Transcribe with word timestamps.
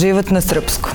život 0.00 0.30
na 0.30 0.40
srpskom. 0.40 0.92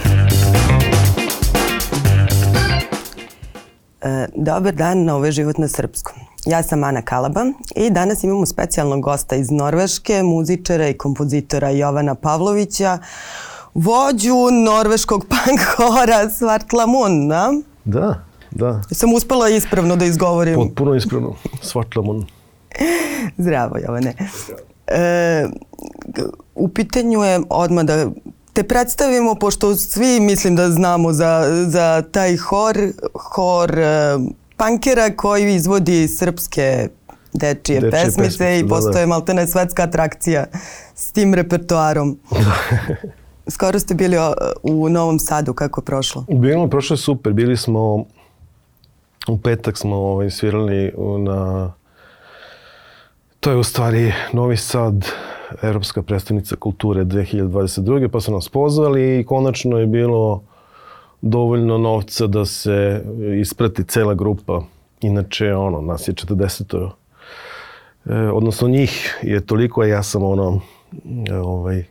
E, 4.01 4.27
dobar 4.35 4.73
dan 4.73 5.03
na 5.05 5.15
Ovo 5.15 5.31
život 5.31 5.57
na 5.57 5.67
srpskom. 5.67 6.17
Ja 6.45 6.63
sam 6.63 6.83
Ana 6.83 7.01
Kalaba 7.01 7.45
i 7.75 7.89
danas 7.89 8.23
imamo 8.23 8.45
specijalnog 8.45 9.01
gosta 9.01 9.35
iz 9.35 9.51
Norveške, 9.51 10.23
muzičara 10.23 10.89
i 10.89 10.97
kompozitora 10.97 11.69
Jovana 11.69 12.15
Pavlovića, 12.15 12.97
vođu 13.73 14.51
norveškog 14.51 15.25
punk 15.29 15.59
hora 15.77 16.29
Svartlamun, 16.29 17.27
da? 17.27 17.53
Da, 17.83 18.23
da. 18.51 18.81
Sam 18.91 19.13
uspela 19.13 19.49
ispravno 19.49 19.95
da 19.95 20.05
izgovorim. 20.05 20.55
Potpuno 20.55 20.95
ispravno. 20.95 21.35
Svartlamun. 21.61 22.25
Zdravo, 23.37 23.77
Jovane. 23.77 24.13
E, 24.87 25.45
u 26.55 26.69
pitanju 26.69 27.23
je 27.23 27.41
odmah 27.49 27.85
da 27.85 28.11
te 28.55 28.63
predstavimo, 28.63 29.35
pošto 29.35 29.75
svi 29.75 30.19
mislim 30.19 30.55
da 30.55 30.69
znamo 30.69 31.13
za, 31.13 31.63
za 31.67 32.03
taj 32.11 32.37
hor, 32.37 32.77
hor 33.13 33.79
e, 33.79 34.17
pankera 34.57 35.15
koji 35.15 35.55
izvodi 35.55 36.07
srpske 36.07 36.89
dečije, 37.33 37.81
dečije 37.81 37.91
pesmice, 37.91 38.21
pesmice 38.21 38.59
i 38.59 38.63
da, 38.63 38.69
postoje 38.69 39.05
da. 39.05 39.07
maltene 39.07 39.47
svetska 39.47 39.83
atrakcija 39.83 40.45
s 40.95 41.11
tim 41.11 41.33
repertoarom. 41.33 42.19
Skoro 43.55 43.79
ste 43.79 43.93
bili 43.93 44.17
u 44.63 44.89
Novom 44.89 45.19
Sadu, 45.19 45.53
kako 45.53 45.81
je 45.81 45.85
prošlo? 45.85 46.25
Bilo, 46.29 46.67
prošlo 46.67 46.93
je 46.93 46.97
super. 46.97 47.33
Bili 47.33 47.57
smo, 47.57 48.05
u 49.27 49.37
petak 49.43 49.77
smo 49.77 49.95
ovaj, 49.95 50.29
svirali 50.29 50.93
na, 51.19 51.73
to 53.39 53.51
je 53.51 53.57
u 53.57 53.63
stvari 53.63 54.13
Novi 54.33 54.57
Sad, 54.57 55.05
Evropska 55.61 56.01
predstavnica 56.01 56.55
kulture 56.55 57.05
2022. 57.05 58.07
pa 58.07 58.21
su 58.21 58.31
nas 58.31 58.49
pozvali 58.49 59.19
i 59.19 59.23
konačno 59.23 59.77
je 59.77 59.87
bilo 59.87 60.43
dovoljno 61.21 61.77
novca 61.77 62.27
da 62.27 62.45
se 62.45 63.03
isprati 63.41 63.83
cela 63.83 64.13
grupa. 64.13 64.61
Inače, 65.01 65.53
ono, 65.53 65.81
nas 65.81 66.07
je 66.07 66.13
40 66.13 66.89
e, 68.05 68.15
odnosno 68.15 68.67
njih 68.67 69.19
je 69.21 69.45
toliko, 69.45 69.81
a 69.81 69.85
ja 69.85 70.03
sam 70.03 70.23
ono, 70.23 70.59
ovaj, 71.43 71.83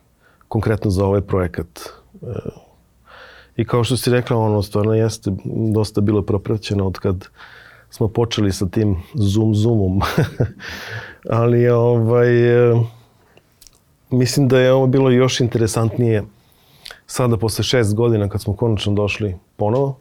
konkretno 0.49 0.91
za 0.91 1.05
ovaj 1.07 1.21
projekat. 1.21 1.81
E, 2.23 2.27
I 3.57 3.65
kao 3.65 3.85
što 3.85 3.97
si 3.97 4.11
rekla, 4.11 4.37
ono, 4.37 4.63
stvarno 4.63 4.95
jeste 4.95 5.31
dosta 5.75 6.01
bilo 6.01 6.23
propraćeno 6.23 6.87
od 6.87 6.99
kad 6.99 7.29
smo 7.91 8.09
počeli 8.09 8.53
sa 8.53 8.67
tim 8.67 8.97
zoom 9.15 9.55
zoomom. 9.55 10.01
Ali 11.31 11.69
ovaj, 11.69 12.71
e, 12.71 12.75
mislim 14.11 14.49
da 14.49 14.59
je 14.59 14.73
ovo 14.73 14.87
bilo 14.87 15.11
još 15.11 15.41
interesantnije 15.41 16.25
sada 17.07 17.37
posle 17.37 17.65
šest 17.65 17.95
godina 17.95 18.29
kad 18.29 18.43
smo 18.43 18.57
konačno 18.57 18.93
došli 18.93 19.37
ponovo 19.57 19.99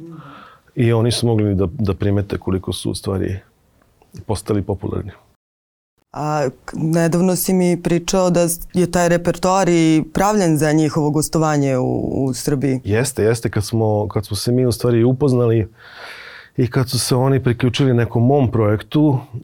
i 0.75 0.93
oni 0.93 1.11
su 1.11 1.27
mogli 1.27 1.55
da, 1.55 1.67
da 1.71 1.93
primete 1.93 2.37
koliko 2.37 2.73
su 2.73 2.91
u 2.91 2.95
stvari 2.95 3.39
postali 4.25 4.61
popularni. 4.61 5.11
A 6.11 6.49
nedavno 6.73 7.35
si 7.35 7.53
mi 7.53 7.81
pričao 7.83 8.29
da 8.29 8.47
je 8.73 8.91
taj 8.91 9.09
repertoar 9.09 9.69
i 9.69 10.03
pravljen 10.13 10.57
za 10.57 10.71
njihovo 10.71 11.09
gostovanje 11.09 11.77
u, 11.77 12.25
u 12.25 12.33
Srbiji. 12.33 12.79
Jeste, 12.83 13.23
jeste. 13.23 13.49
Kad 13.49 13.65
smo, 13.65 14.07
kad 14.07 14.25
smo 14.25 14.37
se 14.37 14.51
mi 14.51 14.65
u 14.65 14.71
stvari 14.71 15.03
upoznali 15.03 15.67
i 16.57 16.67
kad 16.67 16.89
su 16.89 16.99
se 16.99 17.15
oni 17.15 17.43
priključili 17.43 17.93
nekom 17.93 18.25
mom 18.25 18.51
projektu 18.51 19.17
e, 19.33 19.39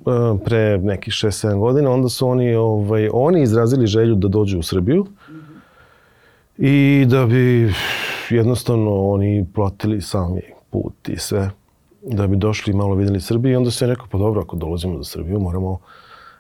pre 0.46 0.78
nekih 0.78 1.14
6-7 1.14 1.60
godina, 1.60 1.92
onda 1.92 2.10
su 2.10 2.28
oni, 2.28 2.56
ovaj, 2.56 3.10
oni 3.14 3.42
izrazili 3.42 3.88
želju 3.88 4.16
da 4.16 4.28
dođu 4.28 4.60
u 4.60 4.64
Srbiju 4.64 5.06
i 6.58 7.06
da 7.10 7.26
bi 7.26 7.74
jednostavno 8.30 9.08
oni 9.08 9.46
platili 9.56 10.02
sami 10.02 10.42
put 10.70 11.10
i 11.10 11.18
sve 11.18 11.50
da 12.02 12.28
bi 12.28 12.36
došli 12.36 12.74
i 12.74 12.76
malo 12.76 12.96
videli 12.96 13.22
Srbiju 13.22 13.54
i 13.54 13.56
onda 13.56 13.72
se 13.72 13.86
je 13.86 13.90
rekao 13.90 14.08
pa 14.12 14.18
dobro 14.18 14.42
ako 14.42 14.56
dolazimo 14.56 14.98
do 14.98 15.04
Srbiju 15.04 15.40
moramo 15.40 15.80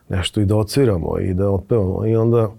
nešto 0.09 0.41
i 0.41 0.45
da 0.45 0.55
odsviramo 0.55 1.19
i 1.19 1.33
da 1.33 1.49
otpevamo. 1.49 2.05
I 2.07 2.15
onda, 2.15 2.51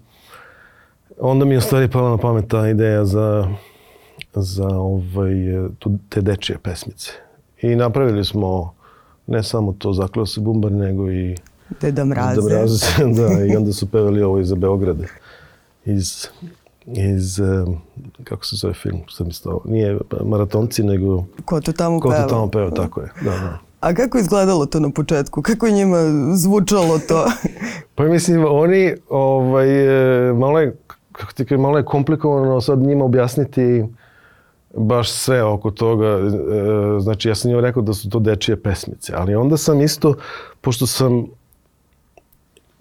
onda 1.19 1.45
mi 1.45 1.53
je 1.53 1.61
stvari 1.61 1.87
pala 1.87 2.09
na 2.09 2.17
pamet 2.17 2.47
ta 2.47 2.69
ideja 2.69 3.05
za, 3.05 3.47
za 4.33 4.67
ovaj, 4.67 5.33
tu, 5.79 5.91
te 6.09 6.21
dečije 6.21 6.57
pesmice. 6.57 7.11
I 7.61 7.75
napravili 7.75 8.25
smo 8.25 8.73
ne 9.27 9.43
samo 9.43 9.73
to 9.77 9.93
Zakleo 9.93 10.25
se 10.25 10.41
bumbar, 10.41 10.71
nego 10.71 11.11
i 11.11 11.35
Deda 11.81 12.05
Mraze. 12.05 12.41
Deda 12.41 12.55
Mraze, 12.55 12.85
da, 13.21 13.45
i 13.45 13.55
onda 13.55 13.73
su 13.73 13.85
pevali 13.85 14.21
ovo 14.21 14.39
iza 14.39 14.55
Beograde. 14.55 15.07
Iz, 15.85 16.27
iz, 16.85 17.39
kako 18.23 18.45
se 18.45 18.55
zove 18.55 18.73
film, 18.73 19.01
sam 19.09 19.27
isto, 19.27 19.61
nije 19.65 19.97
maratonci, 20.25 20.83
nego... 20.83 21.23
Ko 21.45 21.61
to 21.61 21.71
tamo 21.71 21.99
peva. 21.99 22.15
Ko 22.15 22.21
to 22.21 22.29
tamo 22.29 22.47
peva, 22.47 22.71
tako 22.71 23.01
je, 23.01 23.09
da, 23.21 23.31
da. 23.31 23.59
A 23.79 23.93
kako 23.93 24.17
izgledalo 24.17 24.65
to 24.65 24.79
na 24.79 24.91
početku? 24.91 25.41
Kako 25.41 25.65
je 25.65 25.71
njima 25.71 25.97
zvučalo 26.35 26.99
to? 26.99 27.25
pa 27.95 28.03
mislim, 28.03 28.45
oni, 28.49 28.93
ovaj, 29.09 29.67
malo 30.33 30.59
je, 30.59 30.77
kako 31.11 31.33
ti 31.33 31.57
malo 31.57 31.77
je 31.77 31.85
komplikovano 31.85 32.61
sad 32.61 32.79
njima 32.79 33.05
objasniti 33.05 33.83
baš 34.73 35.11
sve 35.11 35.43
oko 35.43 35.71
toga. 35.71 36.07
E, 36.07 36.99
znači, 36.99 37.29
ja 37.29 37.35
sam 37.35 37.49
njima 37.49 37.61
rekao 37.61 37.83
da 37.83 37.93
su 37.93 38.09
to 38.09 38.19
dečije 38.19 38.61
pesmice, 38.61 39.13
ali 39.15 39.35
onda 39.35 39.57
sam 39.57 39.81
isto, 39.81 40.13
pošto 40.61 40.87
sam 40.87 41.25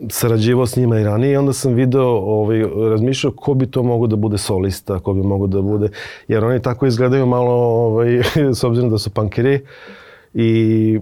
sarađivao 0.08 0.66
s 0.66 0.76
njima 0.76 1.00
i 1.00 1.04
ranije, 1.04 1.38
onda 1.38 1.52
sam 1.52 1.74
video, 1.74 2.08
ovaj, 2.08 2.64
razmišljao 2.90 3.32
ko 3.32 3.54
bi 3.54 3.66
to 3.66 3.82
mogo 3.82 4.06
da 4.06 4.16
bude 4.16 4.38
solista, 4.38 4.98
ko 4.98 5.12
bi 5.12 5.22
mogo 5.22 5.46
da 5.46 5.62
bude, 5.62 5.88
jer 6.28 6.44
oni 6.44 6.62
tako 6.62 6.86
izgledaju 6.86 7.26
malo, 7.26 7.52
ovaj, 7.52 8.22
s 8.58 8.64
obzirom 8.64 8.90
da 8.90 8.98
su 8.98 9.10
pankeri, 9.10 9.54
uh, 9.54 9.60
i, 10.34 11.00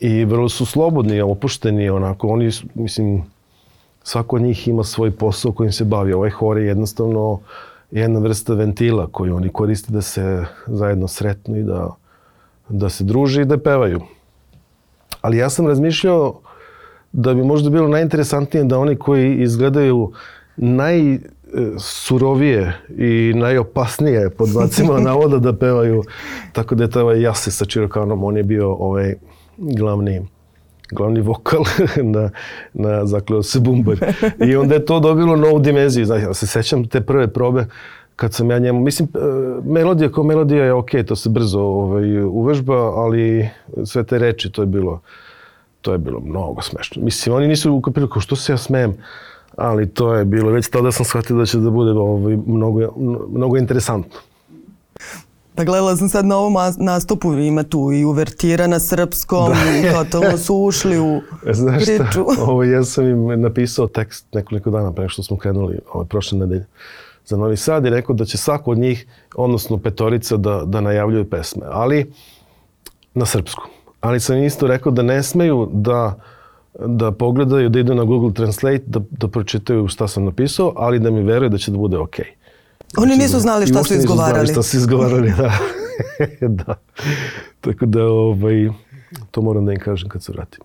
i 0.00 0.24
vrlo 0.24 0.48
su 0.48 0.66
slobodni, 0.66 1.20
opušteni, 1.20 1.90
onako, 1.90 2.28
oni, 2.28 2.50
mislim, 2.74 3.22
svako 4.02 4.36
od 4.36 4.42
njih 4.42 4.68
ima 4.68 4.84
svoj 4.84 5.10
posao 5.10 5.52
kojim 5.52 5.72
se 5.72 5.84
bavi. 5.84 6.12
Ovaj 6.12 6.30
hor 6.30 6.58
je 6.58 6.66
jednostavno 6.66 7.40
jedna 8.00 8.20
vrsta 8.20 8.54
ventila 8.54 9.06
koju 9.12 9.36
oni 9.36 9.48
koriste 9.48 9.92
da 9.92 10.02
se 10.02 10.44
zajedno 10.66 11.08
sretnu 11.08 11.56
i 11.56 11.62
da, 11.62 11.90
da 12.68 12.88
se 12.88 13.04
druže 13.04 13.42
i 13.42 13.44
da 13.44 13.58
pevaju. 13.58 14.00
Ali 15.20 15.36
ja 15.36 15.50
sam 15.50 15.66
razmišljao 15.66 16.40
da 17.12 17.34
bi 17.34 17.44
možda 17.44 17.70
bilo 17.70 17.88
najinteresantnije 17.88 18.64
da 18.64 18.78
oni 18.78 18.96
koji 18.96 19.36
izgledaju 19.36 20.12
naj 20.56 21.18
surovije 21.78 22.78
i 22.96 23.32
najopasnije 23.36 24.30
pod 24.30 24.48
znacima 24.48 25.00
navoda 25.10 25.38
da 25.38 25.52
pevaju. 25.52 26.02
Tako 26.52 26.74
da 26.74 26.84
je 26.84 26.90
to 26.90 27.00
ovaj 27.00 27.22
Jase 27.22 27.50
sa 27.50 27.64
Čirokanom, 27.64 28.24
on 28.24 28.36
je 28.36 28.42
bio 28.42 28.72
ovaj 28.72 29.14
glavni 29.56 30.26
glavni 30.90 31.20
vokal 31.20 31.64
na, 32.14 32.30
na 32.72 33.06
zakleo 33.06 33.42
se 33.42 33.60
bumbar. 33.60 33.96
I 34.48 34.56
onda 34.56 34.74
je 34.74 34.84
to 34.84 35.00
dobilo 35.00 35.36
novu 35.36 35.58
dimenziju. 35.58 36.06
Znači, 36.06 36.24
ja 36.24 36.34
se 36.34 36.46
sećam 36.46 36.88
te 36.88 37.00
prve 37.00 37.28
probe 37.28 37.66
kad 38.16 38.34
sam 38.34 38.50
ja 38.50 38.58
njemu, 38.58 38.80
mislim, 38.80 39.08
e, 39.14 39.18
melodija 39.64 40.12
kao 40.12 40.24
melodija 40.24 40.64
je 40.64 40.72
okej, 40.72 41.02
okay, 41.02 41.06
to 41.06 41.16
se 41.16 41.28
brzo 41.28 41.60
ovaj, 41.60 42.22
uvežba, 42.22 42.76
ali 42.76 43.48
sve 43.84 44.04
te 44.04 44.18
reči, 44.18 44.52
to 44.52 44.62
je 44.62 44.66
bilo, 44.66 45.00
to 45.80 45.92
je 45.92 45.98
bilo 45.98 46.20
mnogo 46.20 46.62
smešno. 46.62 47.02
Mislim, 47.02 47.36
oni 47.36 47.48
nisu 47.48 47.72
ukapili 47.72 48.10
kao 48.10 48.20
što 48.20 48.36
se 48.36 48.52
ja 48.52 48.56
smejem 48.56 48.96
ali 49.56 49.88
to 49.88 50.14
je 50.14 50.24
bilo, 50.24 50.50
već 50.50 50.68
tada 50.68 50.92
sam 50.92 51.04
shvatio 51.04 51.36
da 51.36 51.46
će 51.46 51.58
da 51.58 51.70
bude 51.70 51.90
ovaj, 51.90 52.38
mnogo, 52.46 52.80
mnogo 53.28 53.56
interesantno. 53.56 54.20
Pa 55.54 55.64
gledala 55.64 55.96
sam 55.96 56.08
sad 56.08 56.26
na 56.26 56.36
ovom 56.36 56.54
nastupu, 56.78 57.34
ima 57.34 57.62
tu 57.62 57.92
i 57.92 58.04
uvertira 58.04 58.66
na 58.66 58.78
srpskom 58.78 59.48
da. 59.48 59.78
i 59.78 59.92
totalno 59.92 60.38
su 60.38 60.56
ušli 60.56 60.98
u 60.98 61.20
Znaš 61.52 61.84
priču. 61.84 62.26
Šta? 62.32 62.42
Ovo, 62.48 62.64
ja 62.64 62.84
sam 62.84 63.08
im 63.08 63.40
napisao 63.40 63.86
tekst 63.86 64.26
nekoliko 64.34 64.70
dana 64.70 64.92
pre 64.92 65.08
što 65.08 65.22
smo 65.22 65.36
krenuli 65.36 65.78
ove 65.92 66.06
prošle 66.06 66.38
nedelje 66.38 66.66
za 67.26 67.36
Novi 67.36 67.56
Sad 67.56 67.86
i 67.86 67.90
rekao 67.90 68.14
da 68.14 68.24
će 68.24 68.38
svako 68.38 68.70
od 68.70 68.78
njih, 68.78 69.06
odnosno 69.34 69.78
petorica, 69.78 70.36
da, 70.36 70.62
da 70.66 70.80
najavljuju 70.80 71.30
pesme, 71.30 71.62
ali 71.70 72.12
na 73.14 73.26
srpskom. 73.26 73.70
Ali 74.00 74.20
sam 74.20 74.42
isto 74.42 74.66
rekao 74.66 74.92
da 74.92 75.02
ne 75.02 75.22
smeju 75.22 75.68
da 75.72 76.14
da 76.78 77.12
pogledaju, 77.12 77.68
da 77.68 77.78
idu 77.78 77.94
na 77.94 78.04
Google 78.04 78.32
Translate, 78.32 78.82
da, 78.86 79.00
da 79.10 79.28
pročitaju 79.28 79.88
šta 79.88 80.08
sam 80.08 80.24
napisao, 80.24 80.72
ali 80.76 80.98
da 80.98 81.10
mi 81.10 81.22
veruju 81.22 81.50
da 81.50 81.58
će 81.58 81.70
da 81.70 81.78
bude 81.78 81.98
okej. 81.98 82.24
Okay. 82.24 82.43
Oni 82.96 83.14
znači, 83.14 83.22
nisu 83.22 83.40
znali 83.40 83.66
šta 83.66 83.84
su 83.84 83.94
izgovarali. 83.94 84.40
Nisu 84.40 84.52
znali 84.52 84.62
šta 84.62 84.62
su 84.62 84.76
izgovarali, 84.76 85.32
da. 85.36 85.52
da. 86.64 86.74
Tako 87.60 87.86
da, 87.86 88.04
ovaj, 88.04 88.68
to 89.30 89.42
moram 89.42 89.66
da 89.66 89.72
im 89.72 89.80
kažem 89.80 90.08
kad 90.08 90.22
se 90.22 90.32
vratim. 90.32 90.60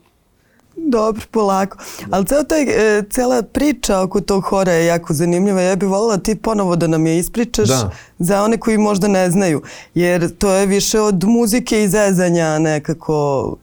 Dobro, 0.75 1.21
polako. 1.31 1.77
Ali 2.11 2.25
ceo 2.25 2.43
taj, 2.43 2.61
e, 2.61 3.03
cela 3.09 3.41
priča 3.41 4.01
oko 4.01 4.21
tog 4.21 4.43
hora 4.43 4.71
je 4.71 4.85
jako 4.85 5.13
zanimljiva. 5.13 5.61
Ja 5.61 5.75
bih 5.75 5.89
voljela 5.89 6.17
ti 6.17 6.35
ponovo 6.35 6.75
da 6.75 6.87
nam 6.87 7.07
je 7.07 7.17
ispričaš 7.17 7.67
da. 7.67 7.89
za 8.19 8.43
one 8.43 8.57
koji 8.57 8.77
možda 8.77 9.07
ne 9.07 9.31
znaju. 9.31 9.61
Jer 9.93 10.37
to 10.37 10.51
je 10.51 10.65
više 10.65 10.99
od 10.99 11.23
muzike 11.23 11.83
i 11.83 11.89
zezanja 11.89 12.59
nekako 12.59 13.55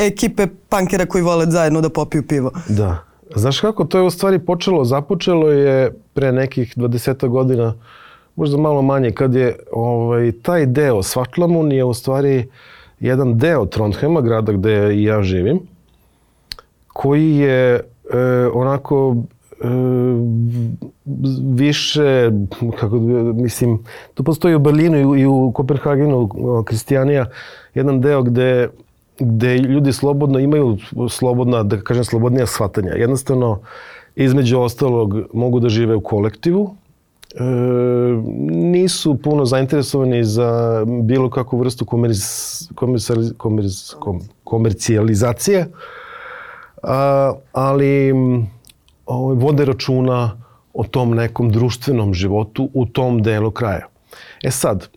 ekipe 0.00 0.46
pankera 0.68 1.06
koji 1.06 1.22
vole 1.22 1.46
zajedno 1.50 1.80
da 1.80 1.88
popiju 1.88 2.26
pivo. 2.26 2.50
Da. 2.68 3.04
Znaš 3.34 3.60
kako, 3.60 3.84
to 3.84 3.98
je 3.98 4.04
u 4.04 4.10
stvari 4.10 4.38
počelo, 4.38 4.84
započelo 4.84 5.50
je 5.50 5.92
pre 6.14 6.32
nekih 6.32 6.76
20 6.76 7.28
godina 7.28 7.74
možda 8.36 8.56
malo 8.56 8.82
manje, 8.82 9.10
kad 9.10 9.34
je 9.34 9.56
ovaj, 9.72 10.32
taj 10.42 10.66
deo 10.66 11.02
Svatlamun 11.02 11.72
je 11.72 11.84
u 11.84 11.94
stvari 11.94 12.48
jedan 13.00 13.38
deo 13.38 13.66
Trondhema, 13.66 14.20
grada 14.20 14.52
gde 14.52 14.94
i 14.94 15.04
ja 15.04 15.22
živim, 15.22 15.60
koji 16.88 17.36
je 17.36 17.74
e, 17.74 17.80
onako 18.54 19.16
e, 19.60 19.66
više, 21.54 22.30
kako 22.80 22.96
mislim, 23.34 23.78
to 24.14 24.22
postoji 24.22 24.54
u 24.54 24.58
Berlinu 24.58 24.98
i 24.98 25.04
u, 25.04 25.16
i 25.16 25.26
u 25.26 25.52
Kopenhagenu, 25.54 26.28
Kristijanija, 26.64 27.26
jedan 27.74 28.00
deo 28.00 28.22
gde, 28.22 28.68
gde 29.18 29.58
ljudi 29.58 29.92
slobodno 29.92 30.38
imaju 30.38 30.78
slobodna, 31.10 31.62
da 31.62 31.80
kažem, 31.80 32.04
slobodnija 32.04 32.46
shvatanja. 32.46 32.92
Jednostavno, 32.92 33.60
između 34.16 34.60
ostalog, 34.60 35.14
mogu 35.32 35.60
da 35.60 35.68
žive 35.68 35.96
u 35.96 36.00
kolektivu, 36.00 36.74
e, 37.34 37.44
nisu 38.50 39.16
puno 39.22 39.44
zainteresovani 39.44 40.24
za 40.24 40.84
bilo 41.02 41.30
kakvu 41.30 41.58
vrstu 41.58 41.84
komerci, 41.84 42.74
komerci, 42.74 43.12
komerci, 43.36 43.94
komercijalizacije, 44.44 45.66
a, 46.82 47.32
ali 47.52 48.14
ovaj, 49.06 49.36
vode 49.36 49.64
računa 49.64 50.44
o 50.74 50.84
tom 50.84 51.10
nekom 51.10 51.50
društvenom 51.50 52.14
životu 52.14 52.68
u 52.74 52.86
tom 52.86 53.22
delu 53.22 53.50
kraja. 53.50 53.86
E 54.42 54.50
sad, 54.50 54.88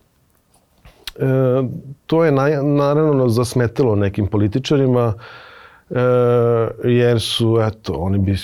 e, 1.19 1.63
to 2.05 2.25
je 2.25 2.31
na, 2.31 2.61
naravno 2.61 3.29
zasmetalo 3.29 3.95
nekim 3.95 4.27
političarima, 4.27 5.13
e, 5.89 5.99
jer 6.83 7.21
su, 7.21 7.59
eto, 7.61 7.93
oni 7.93 8.17
bi, 8.17 8.35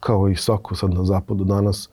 kao 0.00 0.28
i 0.28 0.36
svako 0.36 0.74
sad 0.74 0.94
na 0.94 1.04
zapadu 1.04 1.44
danas, 1.44 1.88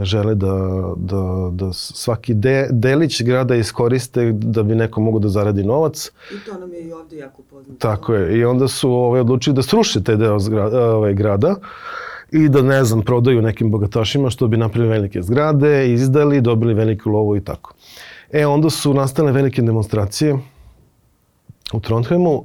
žele 0.00 0.34
da, 0.34 0.82
da, 0.96 1.50
da 1.52 1.72
svaki 1.72 2.34
de, 2.34 2.68
delić 2.70 3.22
grada 3.22 3.54
iskoriste 3.54 4.32
da 4.32 4.62
bi 4.62 4.74
neko 4.74 5.00
mogo 5.00 5.18
da 5.18 5.28
zaradi 5.28 5.64
novac. 5.64 6.10
I 6.34 6.44
to 6.44 6.58
nam 6.58 6.72
je 6.72 6.88
i 6.88 6.92
ovde 6.92 7.16
jako 7.16 7.42
poznato. 7.42 7.78
Tako 7.78 8.14
je. 8.14 8.38
I 8.38 8.44
onda 8.44 8.68
su 8.68 8.90
ovaj, 8.90 9.20
odlučili 9.20 9.56
da 9.56 9.62
sruše 9.62 10.02
te 10.02 10.16
deo 10.16 10.38
zgrada, 10.38 10.90
ovaj, 10.90 11.14
grada 11.14 11.54
i 12.32 12.48
da, 12.48 12.62
ne 12.62 12.84
znam, 12.84 13.02
prodaju 13.02 13.42
nekim 13.42 13.70
bogatašima 13.70 14.30
što 14.30 14.48
bi 14.48 14.56
napravili 14.56 14.92
velike 14.92 15.22
zgrade, 15.22 15.92
izdali, 15.92 16.40
dobili 16.40 16.74
veliku 16.74 17.10
lovu 17.10 17.36
i 17.36 17.40
tako. 17.44 17.74
E, 18.32 18.46
onda 18.46 18.70
su 18.70 18.94
nastale 18.94 19.32
velike 19.32 19.62
demonstracije 19.62 20.38
u 21.72 21.80
Trondheimu 21.80 22.44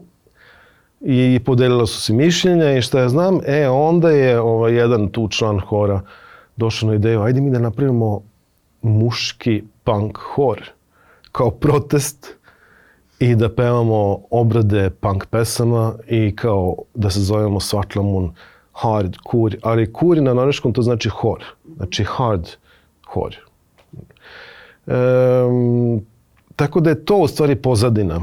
i 1.02 1.40
podelila 1.46 1.86
su 1.86 2.02
se 2.02 2.14
mišljenja 2.14 2.78
i 2.78 2.82
šta 2.82 3.00
ja 3.00 3.10
znam, 3.10 3.40
e, 3.46 3.70
onda 3.70 4.10
je 4.10 4.40
ovaj, 4.40 4.74
jedan 4.74 5.10
tu 5.10 5.28
član 5.28 5.60
hora 5.60 6.02
došao 6.56 6.90
na 6.90 6.96
ideju, 6.96 7.22
ajde 7.22 7.42
mi 7.42 7.52
da 7.52 7.60
napravimo 7.60 8.22
muški 8.82 9.64
punk 9.84 10.18
hor 10.18 10.70
kao 11.32 11.52
protest 11.52 12.36
i 13.20 13.36
da 13.36 13.50
pevamo 13.56 14.20
obrade 14.30 14.90
punk 14.90 15.26
pesama 15.26 15.94
i 16.08 16.36
kao 16.36 16.76
da 16.94 17.10
se 17.10 17.20
zovemo 17.20 17.60
Svatlamun 17.60 18.34
hard, 18.74 19.18
kur, 19.24 19.56
ali 19.62 19.94
kur 19.94 20.22
na 20.22 20.34
norveškom 20.34 20.74
to 20.74 20.82
znači 20.82 21.10
hor, 21.10 21.44
znači 21.76 22.04
hard 22.04 22.48
hor. 23.08 23.36
Um, 24.86 26.06
tako 26.56 26.80
da 26.80 26.90
je 26.90 27.06
to 27.06 27.18
u 27.18 27.28
stvari 27.28 27.56
pozadina. 27.56 28.22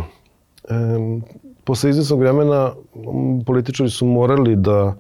Um, 0.71 1.23
posle 1.65 1.91
izvesnog 1.91 2.21
vremena 2.21 2.73
političari 3.47 3.91
su 3.91 4.07
morali 4.07 4.57
da 4.57 4.95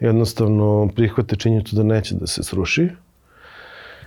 jednostavno 0.00 0.88
prihvate 0.96 1.36
činjenicu 1.36 1.76
da 1.76 1.82
neće 1.82 2.14
da 2.14 2.26
se 2.26 2.42
sruši. 2.42 2.88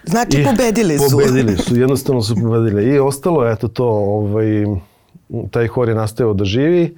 Znači 0.04 0.42
I 0.42 0.44
pobedili 0.44 0.98
su. 0.98 1.18
Pobedili 1.18 1.58
su, 1.58 1.80
jednostavno 1.80 2.22
su 2.22 2.36
pobedili. 2.36 2.96
I 2.96 3.00
ostalo, 3.00 3.50
eto 3.50 3.68
to, 3.68 3.88
ovaj, 3.88 4.66
taj 5.52 5.68
hor 5.68 5.90
je 5.90 5.96
nastavio 5.96 6.34
da 6.34 6.46
živi 6.46 6.98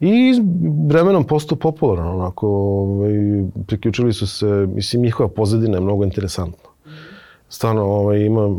i 0.00 0.32
vremenom 0.88 1.24
postao 1.24 1.58
popularan, 1.58 2.06
onako, 2.06 2.48
ovaj, 2.48 3.12
priključili 3.66 4.12
su 4.12 4.26
se, 4.26 4.46
mislim, 4.74 5.02
njihova 5.02 5.28
pozadina 5.28 5.76
je 5.76 5.80
mnogo 5.80 6.04
interesantna. 6.04 6.70
Stvarno, 7.48 7.82
ovaj, 7.82 8.20
ima 8.20 8.56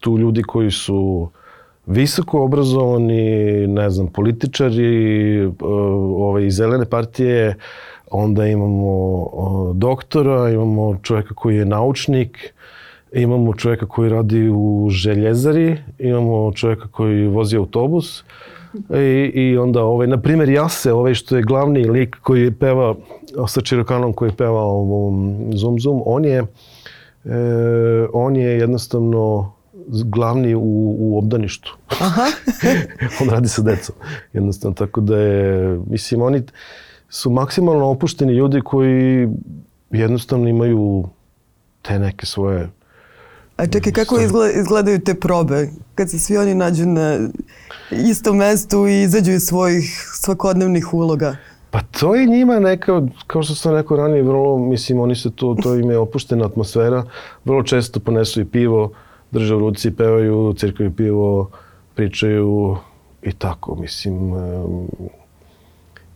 tu 0.00 0.18
ljudi 0.18 0.42
koji 0.42 0.70
su 0.70 1.28
visoko 1.86 2.42
obrazovani, 2.42 3.66
ne 3.66 3.90
znam, 3.90 4.06
političari, 4.06 5.50
ovaj, 6.16 6.46
iz 6.46 6.54
zelene 6.54 6.84
partije, 6.84 7.54
onda 8.10 8.46
imamo 8.46 9.26
doktora, 9.74 10.50
imamo 10.50 10.98
čovjeka 11.02 11.34
koji 11.34 11.56
je 11.56 11.64
naučnik, 11.64 12.54
imamo 13.12 13.54
čovjeka 13.54 13.86
koji 13.86 14.10
radi 14.10 14.48
u 14.48 14.88
željezari, 14.90 15.76
imamo 15.98 16.52
čovjeka 16.52 16.88
koji 16.88 17.26
vozi 17.26 17.56
autobus 17.56 18.24
i, 19.00 19.30
i 19.34 19.58
onda, 19.58 19.82
ovaj, 19.84 20.06
na 20.06 20.20
primjer, 20.20 20.48
Jase, 20.48 20.92
ovaj 20.92 21.14
što 21.14 21.36
je 21.36 21.42
glavni 21.42 21.84
lik 21.84 22.16
koji 22.22 22.50
peva 22.50 22.94
sa 23.48 23.60
Čirokanom 23.60 24.12
koji 24.12 24.32
peva 24.32 24.62
ovom 24.62 25.50
Zum 25.54 25.80
Zum, 25.80 26.02
on 26.06 26.24
je, 26.24 26.38
e, 26.38 26.46
on 28.12 28.36
je 28.36 28.58
jednostavno 28.58 29.52
glavni 29.86 30.54
u, 30.54 30.96
u 30.98 31.18
obdaništu. 31.18 31.76
Aha. 32.00 32.26
on 33.22 33.30
radi 33.30 33.48
sa 33.48 33.62
decom. 33.62 33.94
Jednostavno, 34.32 34.74
tako 34.74 35.00
da 35.00 35.18
je, 35.18 35.80
mislim, 35.86 36.22
oni, 36.22 36.42
su 37.08 37.30
maksimalno 37.30 37.86
opušteni 37.86 38.32
ljudi 38.32 38.60
koji 38.60 39.28
jednostavno 39.90 40.48
imaju 40.48 41.08
te 41.82 41.98
neke 41.98 42.26
svoje 42.26 42.68
A 43.56 43.66
čekaj, 43.66 43.92
kako 43.92 44.16
izgledaju 44.60 45.00
te 45.00 45.14
probe? 45.14 45.68
Kad 45.94 46.10
se 46.10 46.18
svi 46.18 46.36
oni 46.36 46.54
nađu 46.54 46.86
na 46.86 47.18
istom 47.90 48.36
mestu 48.36 48.86
i 48.86 49.02
izađu 49.02 49.32
iz 49.32 49.42
svojih 49.42 50.10
svakodnevnih 50.14 50.94
uloga? 50.94 51.36
Pa 51.70 51.80
to 52.00 52.14
je 52.14 52.26
njima 52.26 52.58
neka, 52.58 53.02
kao 53.26 53.42
što 53.42 53.54
sam 53.54 53.74
rekao 53.74 53.96
ranije, 53.96 54.22
vrlo, 54.22 54.58
mislim, 54.58 55.00
oni 55.00 55.16
se 55.16 55.30
to, 55.30 55.56
to 55.62 55.74
im 55.74 55.90
je 55.90 55.98
opuštena 55.98 56.46
atmosfera. 56.46 57.04
Vrlo 57.44 57.62
često 57.62 58.00
ponesu 58.00 58.40
i 58.40 58.44
pivo, 58.44 58.90
drže 59.30 59.54
u 59.54 59.58
ruci, 59.58 59.90
pevaju, 59.90 60.54
cirkaju 60.58 60.92
pivo, 60.92 61.50
pričaju 61.94 62.76
i 63.22 63.32
tako, 63.32 63.74
mislim, 63.74 64.34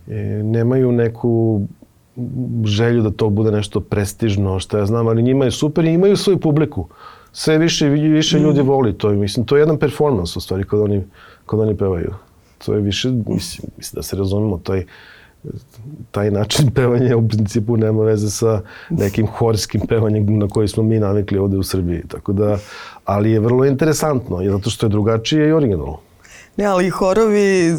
e, 0.09 0.23
nemaju 0.43 0.93
neku 0.93 1.61
želju 2.65 3.03
da 3.03 3.11
to 3.11 3.31
bude 3.31 3.51
nešto 3.51 3.81
prestižno, 3.81 4.59
što 4.59 4.79
ja 4.79 4.87
znam, 4.87 5.09
ali 5.09 5.23
njima 5.23 5.45
je 5.45 5.51
super 5.51 5.85
i 5.85 5.93
imaju 5.93 6.17
svoju 6.17 6.39
publiku. 6.39 6.89
Sve 7.39 7.59
više 7.59 7.87
i 7.87 8.09
više 8.09 8.39
mm. 8.39 8.43
ljudi 8.43 8.61
voli 8.61 8.99
to. 8.99 9.11
Mislim, 9.11 9.47
to 9.47 9.57
je 9.57 9.61
jedan 9.61 9.79
performans 9.79 10.37
u 10.37 10.41
stvari 10.41 10.65
kad 10.65 10.81
oni, 10.81 11.03
kad 11.47 11.61
oni 11.61 11.77
pevaju. 11.77 12.15
To 12.65 12.75
je 12.75 12.81
više, 12.81 13.09
mislim, 13.09 13.69
mislim 13.77 13.95
da 13.95 14.03
se 14.03 14.17
razumemo, 14.17 14.59
taj, 14.59 14.85
taj 16.11 16.31
način 16.31 16.71
pevanja 16.75 17.17
u 17.17 17.29
principu 17.29 17.77
nema 17.77 18.03
veze 18.03 18.31
sa 18.31 18.61
nekim 18.91 19.27
horskim 19.27 19.81
pevanjem 19.89 20.39
na 20.39 20.49
koji 20.49 20.69
smo 20.69 20.83
mi 20.83 20.99
navikli 20.99 21.39
ovde 21.39 21.57
u 21.57 21.63
Srbiji. 21.63 22.03
Tako 22.09 22.33
da, 22.33 22.59
ali 23.05 23.31
je 23.31 23.41
vrlo 23.41 23.65
interesantno, 23.65 24.43
zato 24.45 24.71
što 24.71 24.87
je 24.87 24.91
drugačije 24.91 25.49
i 25.49 25.53
originalno. 25.53 25.99
Ne, 26.57 26.65
ali 26.65 26.91
horovi 26.91 27.77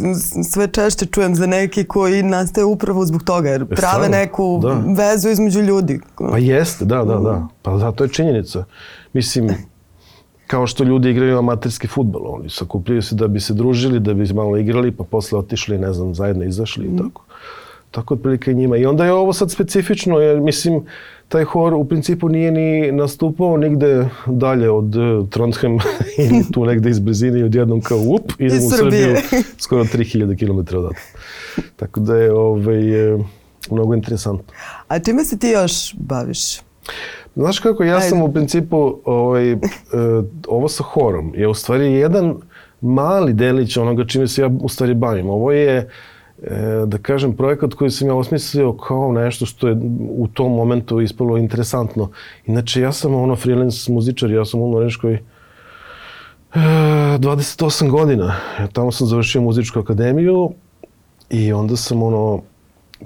sve 0.51 0.67
češće 0.67 1.05
čujem 1.05 1.35
za 1.35 1.45
neki 1.45 1.83
koji 1.83 2.23
nastaje 2.23 2.65
upravo 2.65 3.05
zbog 3.05 3.23
toga, 3.23 3.49
jer 3.49 3.65
prave 3.65 3.81
Stavno, 3.81 4.07
neku 4.07 4.59
da. 4.63 4.83
vezu 5.03 5.29
između 5.29 5.61
ljudi. 5.61 5.99
Pa 6.17 6.37
jeste, 6.37 6.85
da, 6.85 7.03
da, 7.03 7.15
da. 7.15 7.47
Pa 7.61 7.77
da, 7.77 7.91
to 7.91 8.03
je 8.03 8.09
činjenica. 8.09 8.63
Mislim, 9.13 9.49
kao 10.47 10.67
što 10.67 10.83
ljudi 10.83 11.09
igraju 11.09 11.37
amaterski 11.37 11.87
futbol, 11.87 12.21
oni 12.25 12.49
sakupljaju 12.49 13.01
se 13.01 13.15
da 13.15 13.27
bi 13.27 13.39
se 13.39 13.53
družili, 13.53 13.99
da 13.99 14.13
bi 14.13 14.33
malo 14.33 14.57
igrali, 14.57 14.91
pa 14.91 15.03
posle 15.03 15.39
otišli, 15.39 15.77
ne 15.77 15.93
znam, 15.93 16.15
zajedno 16.15 16.43
izašli 16.43 16.85
i 16.85 16.89
mm. 16.89 16.97
tako. 16.97 17.23
Tako 17.91 18.13
otprilike 18.13 18.53
njima. 18.53 18.77
I 18.77 18.85
onda 18.85 19.05
je 19.05 19.13
ovo 19.13 19.33
sad 19.33 19.51
specifično, 19.51 20.19
jer 20.19 20.39
mislim, 20.39 20.85
taj 21.27 21.43
hor 21.43 21.73
u 21.73 21.85
principu 21.85 22.29
nije 22.29 22.51
ni 22.51 22.91
nastupao 22.91 23.57
nigde 23.57 24.09
dalje 24.27 24.69
od 24.69 24.95
uh, 24.95 25.29
Trondheim 25.29 25.79
ili 26.23 26.43
tu 26.53 26.65
negde 26.65 26.89
iz 26.89 26.99
blizine 26.99 27.39
i 27.39 27.43
odjednom 27.43 27.81
kao 27.81 27.97
up, 27.97 28.31
idemo 28.39 28.65
u 28.65 28.69
Srbiju 28.69 29.15
skoro 29.63 29.83
3000 29.83 30.39
km 30.39 30.77
odatle. 30.77 31.03
Tako 31.75 31.99
da 31.99 32.15
je 32.15 32.33
ovaj, 32.33 33.13
e, 33.13 33.17
mnogo 33.71 33.93
interesantno. 33.93 34.53
A 34.87 34.99
čime 34.99 35.25
se 35.25 35.37
ti 35.37 35.47
još 35.47 35.95
baviš? 35.97 36.59
Znaš 37.39 37.59
kako, 37.59 37.83
ja 37.83 37.95
Ajde. 37.95 38.09
sam 38.09 38.21
u 38.21 38.33
principu, 38.33 38.97
ovaj, 39.05 39.53
uh, 39.53 39.59
ovo 40.47 40.67
sa 40.67 40.83
horom 40.83 41.33
je 41.35 41.47
u 41.47 41.53
stvari 41.53 41.93
jedan 41.93 42.35
mali 42.81 43.33
delić 43.33 43.77
onoga 43.77 44.05
čime 44.05 44.27
se 44.27 44.41
ja 44.41 44.49
u 44.61 44.69
stvari 44.69 44.93
bavim. 44.93 45.29
Ovo 45.29 45.51
je 45.51 45.77
e, 45.77 45.87
da 46.85 46.97
kažem, 46.97 47.35
projekat 47.35 47.73
koji 47.73 47.91
sam 47.91 48.07
ja 48.07 48.15
osmislio 48.15 48.73
kao 48.73 49.11
nešto 49.11 49.45
što 49.45 49.67
je 49.67 49.77
u 50.09 50.27
tom 50.27 50.51
momentu 50.51 51.01
ispalo 51.01 51.37
interesantno. 51.37 52.09
Inače, 52.45 52.81
ja 52.81 52.91
sam 52.91 53.15
ono 53.15 53.35
freelance 53.35 53.91
muzičar, 53.91 54.31
ja 54.31 54.45
sam 54.45 54.61
u 54.61 54.71
Norveškoj 54.71 55.13
e, 55.13 55.19
28 56.53 57.89
godina. 57.89 58.35
Ja 58.59 58.67
tamo 58.67 58.91
sam 58.91 59.07
završio 59.07 59.41
muzičku 59.41 59.79
akademiju 59.79 60.51
i 61.29 61.53
onda 61.53 61.75
sam 61.75 62.03
ono 62.03 62.41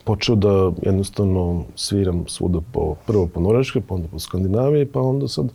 počeo 0.04 0.36
da 0.36 0.72
jednostavno 0.82 1.64
sviram 1.76 2.24
svuda 2.28 2.60
po, 2.72 2.96
prvo 3.08 3.28
po 3.28 3.40
Norveškoj, 3.40 3.82
pa 3.88 3.96
onda 3.96 4.08
po 4.08 4.20
Skandinaviji, 4.20 4.86
pa 4.86 5.02
onda 5.02 5.28
sad 5.28 5.50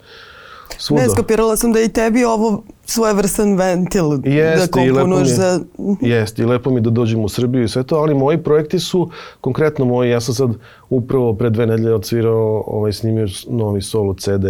Svuda. 0.78 1.02
Ne, 1.02 1.09
skapirala 1.09 1.57
sam 1.57 1.73
da 1.73 1.80
i 1.80 1.88
tebi 1.88 2.25
ovo 2.25 2.62
svojevrstan 2.85 3.57
ventil 3.57 4.04
Jeste, 4.25 4.66
da 4.66 4.66
komponuješ 4.71 5.28
je, 5.28 5.35
za... 5.35 5.61
Jeste, 6.00 6.42
i 6.42 6.47
lepo 6.47 6.71
mi 6.71 6.80
da 6.80 6.90
dođem 6.90 7.25
u 7.25 7.28
Srbiju 7.28 7.64
i 7.64 7.68
sve 7.68 7.83
to, 7.83 7.97
ali 7.97 8.14
moji 8.14 8.38
projekti 8.38 8.78
su, 8.78 9.11
konkretno 9.40 9.85
moji, 9.85 10.11
ja 10.11 10.21
sam 10.21 10.35
sad 10.35 10.50
upravo 10.90 11.35
pre 11.35 11.50
dve 11.50 11.66
nedelje 11.66 11.95
odsvirao, 11.95 12.64
ovaj, 12.66 12.92
snimio 12.92 13.26
novi 13.49 13.83
solo 13.83 14.14
CD, 14.14 14.45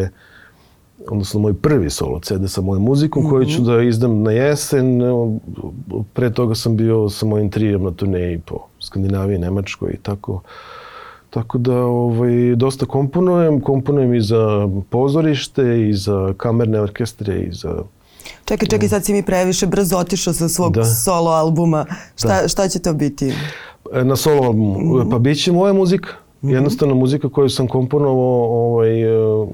odnosno 1.09 1.40
moj 1.40 1.55
prvi 1.55 1.90
solo 1.90 2.21
CD 2.21 2.50
sa 2.50 2.61
mojom 2.61 2.83
muzikom, 2.83 3.23
mm 3.23 3.26
-hmm. 3.26 3.31
koju 3.31 3.47
ću 3.47 3.62
da 3.62 3.83
izdam 3.83 4.23
na 4.23 4.31
jesen. 4.31 5.00
Pre 6.12 6.33
toga 6.33 6.55
sam 6.55 6.76
bio 6.76 7.09
sa 7.09 7.26
mojim 7.26 7.50
trijem 7.50 7.83
na 7.83 7.90
turneji 7.90 8.38
po 8.38 8.59
Skandinaviji, 8.81 9.38
Nemačkoj 9.38 9.93
i 9.93 9.97
tako. 10.02 10.40
Tako 11.31 11.59
da 11.59 11.76
ovaj, 11.76 12.57
dosta 12.57 12.87
komponujem, 12.87 13.61
komponujem 13.61 14.14
i 14.14 14.21
za 14.21 14.69
pozorište, 14.90 15.88
i 15.88 15.95
za 15.95 16.35
kamerne 16.37 16.81
orkestre, 16.81 17.38
i 17.38 17.52
za... 17.52 17.83
Čekaj, 18.45 18.69
čekaj, 18.69 18.88
sad 18.88 19.05
si 19.05 19.12
mi 19.12 19.23
previše 19.23 19.67
brzo 19.67 19.97
otišao 19.97 20.35
sa 20.35 20.49
svog 20.49 20.75
da. 20.75 20.85
solo 20.85 21.31
albuma. 21.31 21.87
Šta, 22.17 22.43
da. 22.43 22.49
šta 22.49 22.69
će 22.69 22.78
to 22.78 22.93
biti? 22.95 23.33
E, 23.93 24.05
na 24.05 24.17
solo 24.17 24.43
albumu? 24.43 24.78
Mm 24.81 24.85
-hmm. 24.85 25.11
Pa 25.11 25.19
bit 25.19 25.43
će 25.43 25.52
moja 25.52 25.73
muzika. 25.73 26.09
-hmm. 26.42 26.54
Jednostavno 26.54 26.95
muzika 26.95 27.28
koju 27.28 27.49
sam 27.49 27.68
komponovao, 27.68 28.45
ovaj, 28.50 29.02
e, 29.02 29.47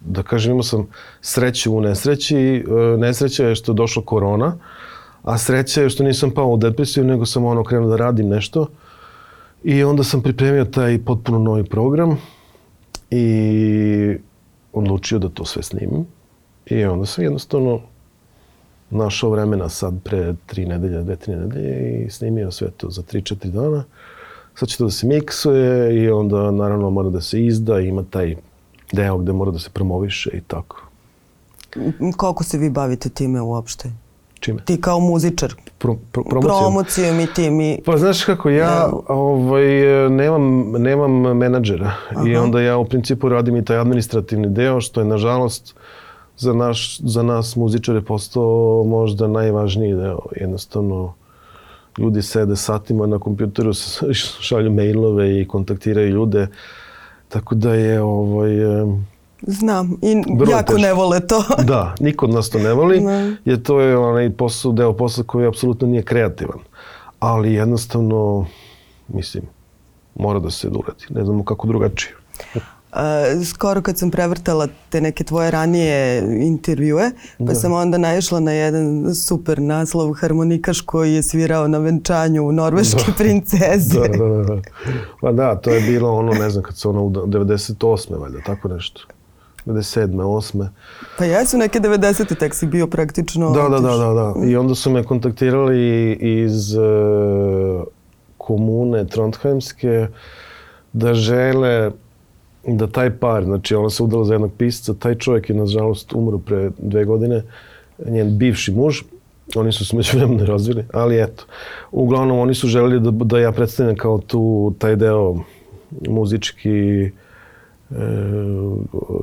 da 0.00 0.22
kažem, 0.22 0.50
imao 0.50 0.62
sam 0.62 0.86
sreću 1.20 1.76
u 1.76 1.80
nesreći. 1.80 2.36
E, 2.36 2.96
nesreća 2.98 3.48
je 3.48 3.54
što 3.54 3.72
je 3.72 3.76
došla 3.76 4.02
korona, 4.02 4.58
a 5.22 5.38
sreća 5.38 5.82
je 5.82 5.90
što 5.90 6.04
nisam 6.04 6.30
pao 6.30 6.52
u 6.52 6.56
depresiju, 6.56 7.04
nego 7.04 7.26
sam 7.26 7.44
ono 7.44 7.64
krenuo 7.64 7.88
da 7.88 7.96
radim 7.96 8.28
nešto. 8.28 8.66
I 9.64 9.84
onda 9.84 10.04
sam 10.04 10.22
pripremio 10.22 10.64
taj 10.64 10.98
potpuno 10.98 11.38
novi 11.38 11.64
program 11.64 12.18
i 13.10 14.16
odlučio 14.72 15.18
da 15.18 15.28
to 15.28 15.44
sve 15.44 15.62
snimim. 15.62 16.06
I 16.66 16.84
onda 16.84 17.06
sam 17.06 17.24
jednostavno 17.24 17.80
našao 18.90 19.30
vremena 19.30 19.68
sad 19.68 19.94
pre 20.04 20.34
tri 20.46 20.66
nedelje, 20.66 21.02
dve, 21.02 21.16
tri 21.16 21.36
nedelje 21.36 22.04
i 22.06 22.10
snimio 22.10 22.50
sve 22.50 22.70
to 22.70 22.90
za 22.90 23.02
tri, 23.02 23.22
četiri 23.22 23.50
dana. 23.50 23.84
Sad 24.58 24.68
će 24.68 24.78
to 24.78 24.84
da 24.84 24.90
se 24.90 25.06
miksuje 25.06 26.02
i 26.02 26.10
onda 26.10 26.50
naravno 26.50 26.90
mora 26.90 27.08
da 27.10 27.20
se 27.20 27.44
izda 27.44 27.80
ima 27.80 28.04
taj 28.10 28.36
deo 28.92 29.18
gde 29.18 29.32
mora 29.32 29.50
da 29.50 29.58
se 29.58 29.70
promoviše 29.70 30.30
i 30.32 30.40
tako. 30.40 30.82
Koliko 32.16 32.44
se 32.44 32.58
vi 32.58 32.70
bavite 32.70 33.08
time 33.08 33.40
uopšte? 33.40 33.90
Čime? 34.40 34.62
Ti 34.64 34.80
kao 34.80 35.00
muzičar. 35.00 35.54
Pro, 35.78 35.96
pro, 36.12 36.22
promocijom. 36.22 36.60
Promocijom 36.60 37.20
i 37.20 37.26
tim. 37.26 37.60
I... 37.60 37.78
Pa 37.84 37.96
znaš 37.96 38.24
kako, 38.24 38.50
ja 38.50 38.66
da. 38.66 38.92
ovaj, 39.08 39.66
nemam, 40.10 40.72
nemam 40.72 41.36
menadžera 41.36 41.92
Aha. 42.10 42.28
i 42.28 42.36
onda 42.36 42.60
ja 42.60 42.78
u 42.78 42.84
principu 42.84 43.28
radim 43.28 43.56
i 43.56 43.64
taj 43.64 43.78
administrativni 43.78 44.48
deo, 44.48 44.80
što 44.80 45.00
je 45.00 45.04
nažalost 45.04 45.74
za, 46.36 46.52
naš, 46.52 47.00
za 47.00 47.22
nas 47.22 47.56
muzičare 47.56 48.00
postao 48.00 48.84
možda 48.86 49.28
najvažniji 49.28 49.94
deo. 49.94 50.20
Jednostavno, 50.40 51.14
ljudi 51.98 52.22
sede 52.22 52.56
satima 52.56 53.06
na 53.06 53.18
kompjuteru, 53.18 53.72
šalju 54.40 54.72
mailove 54.72 55.40
i 55.40 55.48
kontaktiraju 55.48 56.08
ljude. 56.08 56.46
Tako 57.28 57.54
da 57.54 57.74
je 57.74 58.02
ovaj, 58.02 58.50
Znam, 59.42 59.96
i 60.02 60.12
jako 60.50 60.62
teško. 60.62 60.78
ne 60.78 60.92
vole 60.92 61.26
to. 61.26 61.44
da, 61.64 61.94
niko 62.00 62.26
od 62.26 62.34
nas 62.34 62.50
to 62.50 62.58
ne 62.58 62.72
voli, 62.72 63.00
ne. 63.00 63.36
jer 63.44 63.62
to 63.62 63.80
je 63.80 63.96
onaj 63.96 64.30
posao, 64.30 64.72
deo 64.72 64.92
posla 64.92 65.24
koji 65.24 65.46
apsolutno 65.46 65.88
nije 65.88 66.02
kreativan. 66.02 66.58
Ali 67.18 67.52
jednostavno, 67.52 68.46
mislim, 69.08 69.44
mora 70.14 70.38
da 70.38 70.50
se 70.50 70.68
uradi. 70.68 71.04
Ne 71.10 71.24
znamo 71.24 71.44
kako 71.44 71.66
drugačije. 71.68 72.14
Skoro 73.44 73.82
kad 73.82 73.98
sam 73.98 74.10
prevrtala 74.10 74.68
te 74.88 75.00
neke 75.00 75.24
tvoje 75.24 75.50
ranije 75.50 76.22
intervjue, 76.46 77.10
pa 77.38 77.44
da. 77.44 77.54
sam 77.54 77.72
onda 77.72 77.98
naišla 77.98 78.40
na 78.40 78.52
jedan 78.52 79.14
super 79.14 79.62
naslov 79.62 80.12
harmonikaš 80.12 80.80
koji 80.80 81.14
je 81.14 81.22
svirao 81.22 81.68
na 81.68 81.78
venčanju 81.78 82.52
norveške 82.52 83.04
da. 83.06 83.12
princeze. 83.12 84.00
da, 84.00 84.08
da, 84.08 84.42
da. 84.44 84.60
Pa 85.20 85.32
da, 85.32 85.56
to 85.56 85.70
je 85.70 85.80
bilo 85.80 86.12
ono, 86.12 86.32
ne 86.32 86.50
znam, 86.50 86.64
kad 86.64 86.76
se 86.78 86.88
ono 86.88 87.02
u 87.02 87.10
98. 87.10 88.20
valjda, 88.20 88.38
tako 88.46 88.68
nešto. 88.68 89.00
97. 89.66 90.08
8. 90.14 90.68
Pa 91.18 91.24
jesu 91.24 91.58
neke 91.58 91.80
90. 91.80 92.38
tek 92.38 92.54
si 92.54 92.66
bio 92.66 92.86
praktično... 92.86 93.50
Da, 93.50 93.68
da, 93.68 93.80
da, 93.80 93.96
da, 93.96 94.12
da. 94.12 94.46
I 94.46 94.56
onda 94.56 94.74
su 94.74 94.90
me 94.90 95.04
kontaktirali 95.04 96.12
iz 96.12 96.74
uh, 96.74 97.82
komune 98.38 99.06
Trondheimske 99.06 100.08
da 100.92 101.14
žele 101.14 101.90
da 102.66 102.86
taj 102.86 103.10
par, 103.18 103.44
znači 103.44 103.74
ona 103.74 103.90
se 103.90 104.02
udala 104.02 104.24
za 104.24 104.34
jednog 104.34 104.52
pisca, 104.58 104.94
taj 104.94 105.14
čovjek 105.14 105.50
je 105.50 105.56
nažalost 105.56 106.12
umro 106.12 106.38
pre 106.38 106.70
dve 106.78 107.04
godine, 107.04 107.42
njen 108.06 108.38
bivši 108.38 108.72
muž, 108.72 109.02
oni 109.54 109.72
su 109.72 109.84
se 109.84 109.96
među 109.96 110.16
vremenu 110.18 110.44
razvili, 110.44 110.84
ali 110.92 111.22
eto. 111.22 111.44
Uglavnom 111.92 112.38
oni 112.38 112.54
su 112.54 112.68
želeli 112.68 113.00
da, 113.00 113.10
da 113.10 113.38
ja 113.38 113.52
predstavljam 113.52 113.96
kao 113.96 114.18
tu 114.18 114.74
taj 114.78 114.96
deo 114.96 115.36
muzički 116.08 116.70
e, 116.70 117.10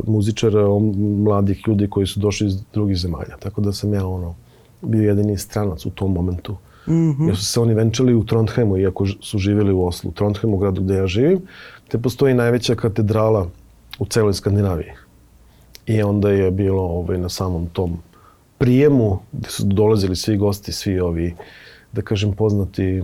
muzičara, 0.07 0.67
mladih 1.23 1.63
ljudi 1.67 1.87
koji 1.89 2.07
su 2.07 2.19
došli 2.19 2.47
iz 2.47 2.53
drugih 2.73 2.97
zemalja. 2.97 3.37
Tako 3.39 3.61
da 3.61 3.73
sam 3.73 3.93
ja 3.93 4.07
ono, 4.07 4.35
bio 4.81 5.07
jedini 5.07 5.37
stranac 5.37 5.85
u 5.85 5.89
tom 5.89 6.13
momentu. 6.13 6.55
Mm 6.87 6.93
-hmm. 6.93 7.27
Jer 7.27 7.37
su 7.37 7.45
se 7.45 7.59
oni 7.59 7.73
venčali 7.73 8.13
u 8.13 8.23
Trondheimu, 8.23 8.77
iako 8.77 9.05
su 9.05 9.37
živjeli 9.37 9.73
u 9.73 9.85
Oslu. 9.85 10.09
U 10.09 10.13
Trondheimu, 10.13 10.57
gradu 10.57 10.81
gde 10.81 10.95
ja 10.95 11.07
živim, 11.07 11.41
gde 11.93 12.01
postoji 12.01 12.33
najveća 12.33 12.75
katedrala 12.75 13.47
u 13.99 14.05
celoj 14.05 14.33
Skandinaviji. 14.33 14.91
I 15.85 16.01
onda 16.03 16.29
je 16.29 16.51
bilo 16.51 16.81
ovaj, 16.81 17.17
na 17.17 17.29
samom 17.29 17.67
tom 17.67 17.97
prijemu, 18.57 19.19
gde 19.31 19.49
su 19.49 19.63
dolazili 19.63 20.15
svi 20.15 20.37
gosti, 20.37 20.71
svi 20.71 20.99
ovi, 20.99 21.35
da 21.91 22.01
kažem, 22.01 22.33
poznati, 22.33 23.03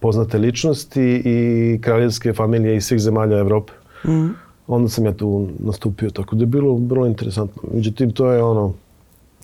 poznate 0.00 0.38
ličnosti 0.38 1.22
i 1.24 1.78
kraljevske 1.82 2.32
familije 2.32 2.76
iz 2.76 2.84
svih 2.84 3.00
zemalja 3.00 3.38
Evrope. 3.38 3.72
Mm 4.04 4.30
onda 4.66 4.88
sam 4.88 5.06
ja 5.06 5.12
tu 5.12 5.48
nastupio, 5.58 6.10
tako 6.10 6.36
da 6.36 6.42
je 6.42 6.46
bilo 6.46 6.74
vrlo 6.74 7.06
interesantno. 7.06 7.62
Međutim, 7.74 8.12
to 8.12 8.30
je 8.30 8.42
ono, 8.42 8.74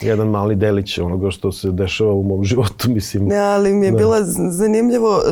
jedan 0.01 0.29
mali 0.29 0.57
delić 0.57 0.99
onoga 0.99 1.31
što 1.31 1.53
se 1.53 1.71
dešava 1.71 2.13
u 2.13 2.23
mom 2.23 2.45
životu, 2.45 2.91
mislim. 2.95 3.27
Ne, 3.27 3.39
ali 3.39 3.73
mi 3.73 3.87
je 3.87 3.93
da. 3.93 3.99
bilo 3.99 4.17
zanimljivo 4.51 5.23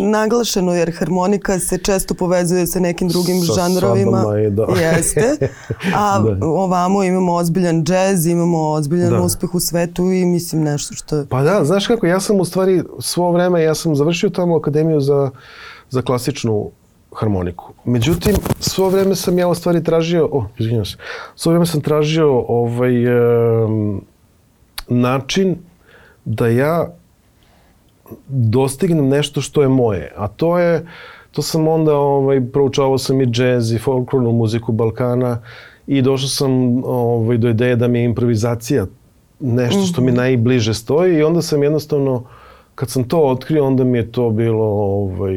naglašeno 0.00 0.74
jer 0.74 0.92
harmonika 0.98 1.58
se 1.58 1.78
često 1.78 2.14
povezuje 2.14 2.66
sa 2.66 2.80
nekim 2.80 3.08
drugim 3.08 3.40
sa 3.40 3.52
žanrovima. 3.52 4.36
Je, 4.36 4.50
da. 4.50 4.66
Jeste. 4.80 5.36
A 5.96 6.18
da. 6.18 6.46
ovamo 6.46 7.02
imamo 7.02 7.34
ozbiljan 7.34 7.84
džez, 7.84 8.26
imamo 8.26 8.70
ozbiljan 8.70 9.10
da. 9.10 9.20
uspeh 9.20 9.54
u 9.54 9.60
svetu 9.60 10.12
i 10.12 10.24
mislim 10.24 10.62
nešto 10.62 10.94
što... 10.94 11.24
Pa 11.28 11.42
da, 11.42 11.64
znaš 11.64 11.86
kako, 11.86 12.06
ja 12.06 12.20
sam 12.20 12.40
u 12.40 12.44
stvari 12.44 12.82
svo 12.98 13.32
vreme, 13.32 13.62
ja 13.62 13.74
sam 13.74 13.96
završio 13.96 14.30
tamo 14.30 14.56
akademiju 14.56 15.00
za, 15.00 15.30
za 15.90 16.02
klasičnu 16.02 16.70
harmoniku. 17.14 17.72
Međutim, 17.84 18.34
svo 18.60 18.88
vreme 18.88 19.14
sam 19.14 19.38
ja 19.38 19.48
u 19.48 19.54
stvari 19.54 19.84
tražio, 19.84 20.28
o, 20.32 20.46
izvinjam 20.58 20.84
se, 20.84 20.96
svo 21.36 21.50
vreme 21.50 21.66
sam 21.66 21.80
tražio 21.80 22.44
ovaj, 22.48 23.06
um, 23.64 24.04
način 25.00 25.56
da 26.24 26.48
ja 26.48 26.88
dostignem 28.28 29.08
nešto 29.08 29.40
što 29.40 29.62
je 29.62 29.68
moje. 29.68 30.12
A 30.16 30.28
to 30.28 30.58
je, 30.58 30.86
to 31.30 31.42
sam 31.42 31.68
onda, 31.68 31.96
ovaj, 31.96 32.40
proučavao 32.52 32.98
sam 32.98 33.20
i 33.20 33.26
džez 33.26 33.72
i 33.72 33.78
folklornu 33.78 34.32
muziku 34.32 34.72
Balkana 34.72 35.38
i 35.86 36.02
došao 36.02 36.28
sam 36.28 36.84
ovaj, 36.84 37.38
do 37.38 37.48
ideje 37.48 37.76
da 37.76 37.88
mi 37.88 37.98
je 37.98 38.04
improvizacija 38.04 38.86
nešto 39.40 39.82
što 39.82 40.00
mi 40.00 40.06
mhm. 40.06 40.16
najbliže 40.16 40.74
stoji 40.74 41.16
i 41.16 41.22
onda 41.22 41.42
sam 41.42 41.62
jednostavno, 41.62 42.24
kad 42.74 42.90
sam 42.90 43.04
to 43.04 43.20
otkrio, 43.20 43.64
onda 43.64 43.84
mi 43.84 43.98
je 43.98 44.12
to 44.12 44.30
bilo 44.30 44.64
ovaj, 44.64 45.34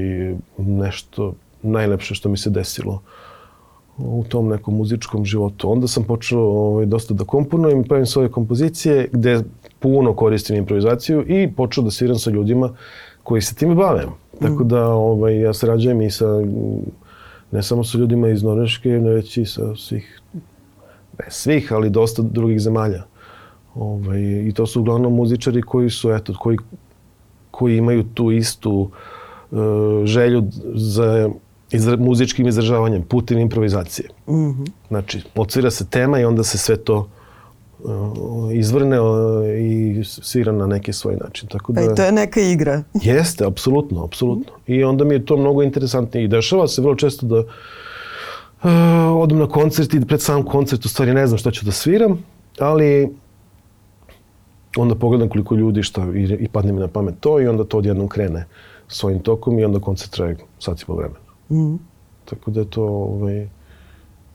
nešto 0.57 1.33
najlepše 1.61 2.15
što 2.15 2.29
mi 2.29 2.37
se 2.37 2.49
desilo 2.49 3.01
u 3.97 4.23
tom 4.29 4.47
nekom 4.47 4.75
muzičkom 4.75 5.25
životu. 5.25 5.71
Onda 5.71 5.87
sam 5.87 6.03
počeo 6.03 6.39
ovaj, 6.39 6.85
dosta 6.85 7.13
da 7.13 7.23
komponujem 7.23 7.81
i 7.81 7.87
pravim 7.87 8.05
svoje 8.05 8.29
kompozicije 8.29 9.09
gde 9.11 9.41
puno 9.79 10.13
koristim 10.13 10.55
improvizaciju 10.55 11.23
i 11.27 11.51
počeo 11.51 11.83
da 11.83 11.91
sviram 11.91 12.17
sa 12.17 12.31
ljudima 12.31 12.69
koji 13.23 13.41
se 13.41 13.55
time 13.55 13.75
bave. 13.75 14.05
Tako 14.41 14.63
mm. 14.63 14.67
da 14.67 14.87
ovaj, 14.87 15.39
ja 15.39 15.53
sarađujem 15.53 16.01
i 16.01 16.11
sa 16.11 16.25
ne 17.51 17.63
samo 17.63 17.83
sa 17.83 17.97
ljudima 17.97 18.29
iz 18.29 18.43
Norveške, 18.43 18.89
već 18.89 19.37
i 19.37 19.45
sa 19.45 19.75
svih, 19.75 20.21
ne 21.19 21.25
svih, 21.29 21.73
ali 21.73 21.89
dosta 21.89 22.21
drugih 22.21 22.59
zemalja. 22.61 23.03
Ovaj, 23.75 24.21
I 24.21 24.51
to 24.55 24.65
su 24.65 24.79
uglavnom 24.79 25.13
muzičari 25.13 25.61
koji 25.61 25.89
su, 25.89 26.11
eto, 26.11 26.33
koji, 26.39 26.57
koji 27.51 27.77
imaju 27.77 28.03
tu 28.13 28.31
istu 28.31 28.89
uh, 29.51 29.59
želju 30.05 30.43
za 30.73 31.29
izra, 31.71 31.97
muzičkim 31.97 32.47
izražavanjem, 32.47 33.03
putem 33.03 33.39
improvizacije. 33.39 34.09
Mm 34.27 34.33
-hmm. 34.33 34.67
Znači, 34.87 35.21
odsvira 35.35 35.71
se 35.71 35.85
tema 35.85 36.19
i 36.19 36.25
onda 36.25 36.43
se 36.43 36.57
sve 36.57 36.77
to 36.77 37.09
uh, 37.83 37.91
izvrne 38.53 39.01
uh, 39.01 39.07
i 39.59 40.03
svira 40.03 40.51
na 40.51 40.67
neki 40.67 40.93
svoj 40.93 41.15
način. 41.15 41.49
Tako 41.49 41.73
da, 41.73 41.81
pa 41.81 41.91
i 41.91 41.95
to 41.95 42.03
je 42.03 42.11
neka 42.11 42.41
igra. 42.41 42.83
Jeste, 43.03 43.45
apsolutno, 43.45 44.03
apsolutno. 44.03 44.53
Mm 44.53 44.71
-hmm. 44.71 44.79
I 44.79 44.83
onda 44.83 45.05
mi 45.05 45.13
je 45.13 45.25
to 45.25 45.37
mnogo 45.37 45.63
interesantnije. 45.63 46.23
I 46.23 46.27
dešava 46.27 46.67
se 46.67 46.81
vrlo 46.81 46.95
često 46.95 47.25
da 47.25 47.43
Uh, 48.63 48.71
odem 49.21 49.37
na 49.37 49.47
koncert 49.47 49.93
i 49.93 50.05
pred 50.05 50.21
sam 50.21 50.43
koncert 50.43 50.85
u 50.85 50.89
stvari 50.89 51.13
ne 51.13 51.27
znam 51.27 51.37
šta 51.37 51.51
ću 51.51 51.65
da 51.65 51.71
sviram, 51.71 52.23
ali 52.59 53.09
onda 54.77 54.95
pogledam 54.95 55.29
koliko 55.29 55.55
ljudi 55.55 55.83
šta 55.83 56.07
i, 56.15 56.37
i 56.39 56.47
padne 56.47 56.71
mi 56.71 56.79
na 56.79 56.87
pamet 56.87 57.15
to 57.19 57.41
i 57.41 57.47
onda 57.47 57.63
to 57.63 57.77
odjednom 57.77 58.07
krene 58.07 58.45
svojim 58.87 59.19
tokom 59.19 59.59
i 59.59 59.65
onda 59.65 59.79
koncert 59.79 60.11
traje 60.11 60.37
sat 60.59 60.81
i 60.81 60.85
po 60.85 60.95
vremena. 60.95 61.24
Mhm. 61.51 61.75
Tako 62.25 62.51
da 62.51 62.59
je 62.59 62.69
to, 62.69 62.83
ovaj, 62.83 63.49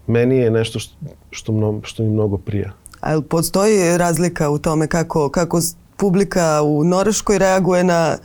meni 0.06 0.36
je 0.36 0.50
nešto 0.50 0.78
što, 0.78 0.94
što, 1.30 1.52
mno, 1.52 1.80
što 1.82 2.02
mi 2.02 2.08
mnogo 2.10 2.38
prija. 2.38 2.72
A 3.00 3.20
postoji 3.28 3.98
razlika 3.98 4.50
u 4.50 4.58
tome 4.58 4.86
kako, 4.86 5.28
kako 5.28 5.60
publika 5.96 6.62
u 6.62 6.84
Norveškoj 6.84 7.38
reaguje 7.38 7.84
na 7.84 8.16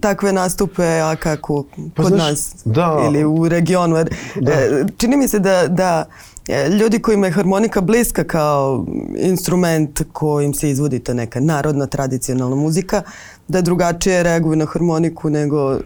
takve 0.00 0.32
nastupe, 0.32 1.00
a 1.00 1.16
kako 1.16 1.64
Pa 1.96 2.02
kod 2.02 2.12
znaš, 2.12 2.30
nas 2.30 2.54
da. 2.64 3.02
ili 3.06 3.24
u 3.24 3.48
regionu? 3.48 3.96
Jer, 3.96 4.14
Da. 4.40 4.52
e, 4.52 4.84
čini 4.96 5.16
mi 5.16 5.28
se 5.28 5.38
da, 5.38 5.68
da 5.68 6.04
e, 6.48 6.68
ljudi 6.68 6.98
kojima 6.98 7.26
je 7.26 7.32
harmonika 7.32 7.80
bliska 7.80 8.24
kao 8.24 8.86
instrument 9.16 10.02
kojim 10.12 10.54
se 10.54 10.70
izvodi 10.70 10.98
ta 10.98 11.14
neka 11.14 11.40
narodna 11.40 11.86
tradicionalna 11.86 12.56
muzika, 12.56 13.02
da 13.48 13.60
drugačije 13.60 14.22
reaguju 14.22 14.56
na 14.56 14.66
harmoniku 14.66 15.30
nego... 15.30 15.78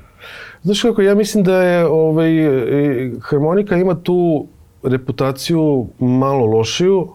Znaš 0.66 0.82
kako, 0.82 1.02
ja 1.02 1.14
mislim 1.14 1.44
da 1.44 1.62
je 1.62 1.86
ovaj, 1.86 2.38
e, 2.38 3.10
harmonika 3.20 3.76
ima 3.76 3.94
tu 3.94 4.46
reputaciju 4.82 5.86
malo 5.98 6.46
lošiju, 6.46 7.08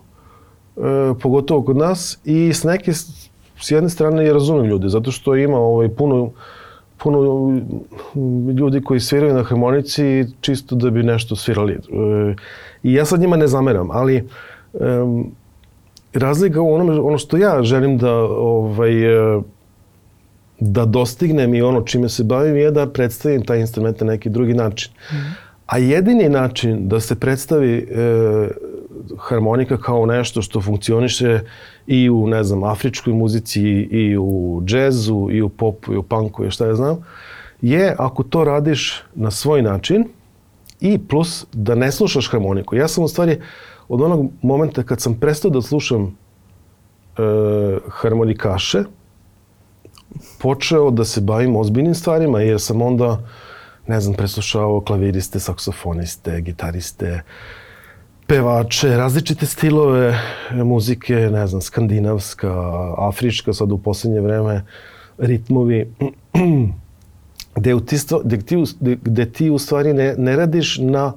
e, 0.77 0.81
pogotovo 1.21 1.63
kod 1.63 1.77
nas 1.77 2.19
i 2.25 2.53
s 2.53 2.63
neke 2.63 2.93
s 2.93 3.71
jedne 3.71 3.89
strane 3.89 4.25
ja 4.25 4.33
razumem 4.33 4.65
ljude, 4.65 4.89
zato 4.89 5.11
što 5.11 5.35
ima 5.35 5.57
ovaj, 5.57 5.89
puno, 5.89 6.31
puno 6.97 7.49
mm, 8.15 8.49
ljudi 8.49 8.81
koji 8.81 8.99
sviraju 8.99 9.33
na 9.33 9.43
harmonici 9.43 10.25
čisto 10.41 10.75
da 10.75 10.89
bi 10.89 11.03
nešto 11.03 11.35
svirali. 11.35 11.73
E, 11.73 11.77
I 12.83 12.93
ja 12.93 13.05
sad 13.05 13.19
njima 13.19 13.35
ne 13.35 13.47
zameram, 13.47 13.91
ali 13.91 14.15
em, 14.15 15.25
razlika 16.13 16.61
u 16.61 16.73
onome, 16.73 16.99
ono 16.99 17.17
što 17.17 17.37
ja 17.37 17.63
želim 17.63 17.97
da 17.97 18.15
ovaj, 18.23 19.35
e, 19.35 19.41
da 20.61 20.85
dostignem 20.85 21.53
i 21.53 21.61
ono 21.61 21.81
čime 21.81 22.09
se 22.09 22.23
bavim 22.23 22.55
je 22.55 22.71
da 22.71 22.87
predstavim 22.87 23.45
taj 23.45 23.59
instrument 23.59 24.01
na 24.01 24.07
neki 24.07 24.29
drugi 24.29 24.53
način. 24.53 24.93
A 25.65 25.77
jedini 25.77 26.29
način 26.29 26.87
da 26.87 26.99
se 26.99 27.19
predstavi 27.19 27.77
e, 27.77 28.47
harmonika 29.17 29.77
kao 29.77 30.05
nešto 30.05 30.41
što 30.41 30.61
funkcioniše 30.61 31.39
i 31.87 32.09
u, 32.09 32.27
ne 32.27 32.43
znam, 32.43 32.63
afričkoj 32.63 33.13
muzici 33.13 33.61
i 33.91 34.17
u 34.17 34.61
džezu 34.65 35.27
i 35.31 35.41
u 35.41 35.49
popu 35.49 35.93
i 35.93 35.97
u 35.97 36.03
punku 36.03 36.45
i 36.45 36.51
šta 36.51 36.65
ja 36.65 36.75
znam, 36.75 37.05
je 37.61 37.95
ako 37.97 38.23
to 38.23 38.43
radiš 38.43 39.03
na 39.15 39.31
svoj 39.31 39.61
način 39.61 40.05
i 40.79 40.97
plus 40.97 41.45
da 41.53 41.75
ne 41.75 41.91
slušaš 41.91 42.31
harmoniku. 42.31 42.75
Ja 42.75 42.87
sam 42.87 43.03
u 43.03 43.07
stvari 43.07 43.39
od 43.87 44.01
onog 44.01 44.31
momenta 44.41 44.83
kad 44.83 45.01
sam 45.01 45.19
prestao 45.19 45.51
da 45.51 45.61
slušam 45.61 46.03
e, 46.03 47.21
harmonikaše, 47.89 48.83
počeo 50.39 50.91
da 50.91 51.05
se 51.05 51.21
bavim 51.21 51.55
ozbiljnim 51.55 51.95
stvarima, 51.95 52.41
jer 52.41 52.61
sam 52.61 52.81
onda, 52.81 53.19
ne 53.87 54.01
znam, 54.01 54.15
preslušavao 54.15 54.81
klaviriste, 54.81 55.39
saksofoniste, 55.39 56.41
gitariste, 56.41 57.21
pevače, 58.27 58.97
različite 58.97 59.45
stilove 59.45 60.19
muzike, 60.51 61.15
ne 61.15 61.47
znam, 61.47 61.61
skandinavska, 61.61 62.53
afrička, 62.97 63.53
sad 63.53 63.71
u 63.71 63.77
poslednje 63.77 64.21
vreme, 64.21 64.63
ritmovi, 65.17 65.93
gde, 67.55 67.75
ti, 67.85 67.97
gde, 68.23 68.37
ti, 68.41 68.63
gde 68.81 69.31
ti 69.31 69.49
u 69.49 69.57
stvari 69.57 69.93
ne, 69.93 70.15
ne 70.17 70.35
radiš 70.35 70.77
na 70.77 71.13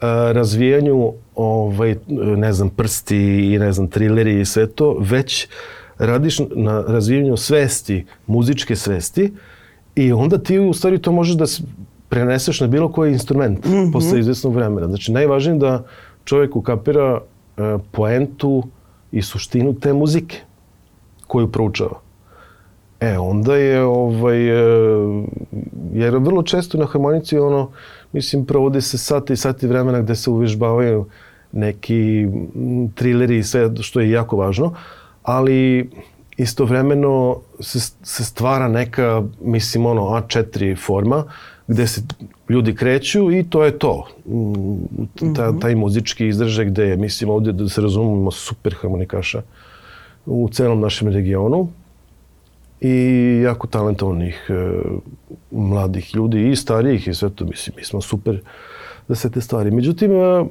a, 0.00 0.30
razvijanju 0.32 1.12
ovaj, 1.34 1.96
ne 2.36 2.52
znam, 2.52 2.70
prsti 2.70 3.54
i 3.54 3.58
ne 3.58 3.72
znam, 3.72 3.88
trileri 3.88 4.40
i 4.40 4.44
sve 4.44 4.66
to, 4.66 4.96
već 5.00 5.48
radiš 5.98 6.38
na 6.54 6.84
razvijanju 6.88 7.36
svesti, 7.36 8.06
muzičke 8.26 8.76
svesti 8.76 9.32
i 9.94 10.12
onda 10.12 10.38
ti 10.38 10.58
u 10.58 10.72
stvari 10.72 10.98
to 10.98 11.12
možeš 11.12 11.36
da 11.36 11.44
preneseš 12.08 12.60
na 12.60 12.66
bilo 12.66 12.92
koji 12.92 13.12
instrument 13.12 13.64
mm 13.64 13.70
-hmm. 13.70 13.92
posle 13.92 14.20
izvesnog 14.20 14.54
vremena. 14.54 14.86
Znači, 14.86 15.12
najvažnije 15.12 15.54
je 15.54 15.58
da 15.58 15.84
čovjek 16.24 16.56
ukapira 16.56 17.20
e, 17.56 17.78
poentu 17.90 18.62
i 19.12 19.22
suštinu 19.22 19.74
te 19.74 19.92
muzike 19.92 20.36
koju 21.26 21.52
proučava. 21.52 22.00
E, 23.00 23.18
onda 23.18 23.56
je, 23.56 23.84
ovaj, 23.84 24.48
e, 24.48 25.24
jer 25.92 26.16
vrlo 26.16 26.42
često 26.42 26.78
na 26.78 26.86
harmonici 26.86 27.38
ono, 27.38 27.70
mislim, 28.12 28.44
provode 28.44 28.80
se 28.80 28.98
sati 28.98 29.32
i 29.32 29.36
sati 29.36 29.66
vremena 29.66 30.00
gde 30.00 30.14
se 30.14 30.30
uvežbavaju 30.30 31.06
neki 31.52 32.26
trileri 32.94 33.38
i 33.38 33.42
sve 33.42 33.70
što 33.80 34.00
je 34.00 34.10
jako 34.10 34.36
važno, 34.36 34.74
ali 35.24 35.90
istovremeno 36.36 37.40
se, 37.60 37.80
se 38.02 38.24
stvara 38.24 38.68
neka, 38.68 39.22
mislim, 39.40 39.86
ono, 39.86 40.02
A4 40.02 40.78
forma 40.86 41.24
gde 41.66 41.86
se 41.86 42.02
ljudi 42.48 42.74
kreću 42.74 43.32
i 43.32 43.44
to 43.50 43.64
je 43.64 43.78
to. 43.78 44.06
Mm, 44.26 45.34
Ta, 45.34 45.58
taj 45.58 45.74
muzički 45.74 46.28
izražaj 46.28 46.64
gde 46.64 46.88
je, 46.88 46.96
mislim, 46.96 47.30
ovdje 47.30 47.52
da 47.52 47.68
se 47.68 47.80
razumemo 47.80 48.30
super 48.30 48.74
harmonikaša 48.80 49.42
u 50.26 50.48
celom 50.52 50.80
našem 50.80 51.08
regionu 51.08 51.68
i 52.80 53.40
jako 53.44 53.66
talentovanih 53.66 54.46
e, 54.48 54.80
mladih 55.50 56.14
ljudi 56.14 56.50
i 56.50 56.56
starijih 56.56 57.08
i 57.08 57.14
sve 57.14 57.30
to, 57.30 57.44
mislim, 57.44 57.74
mi 57.76 57.84
smo 57.84 58.00
super 58.00 58.40
za 59.08 59.14
sve 59.14 59.30
te 59.30 59.40
stvari. 59.40 59.70
Međutim, 59.70 60.12
e, 60.12 60.44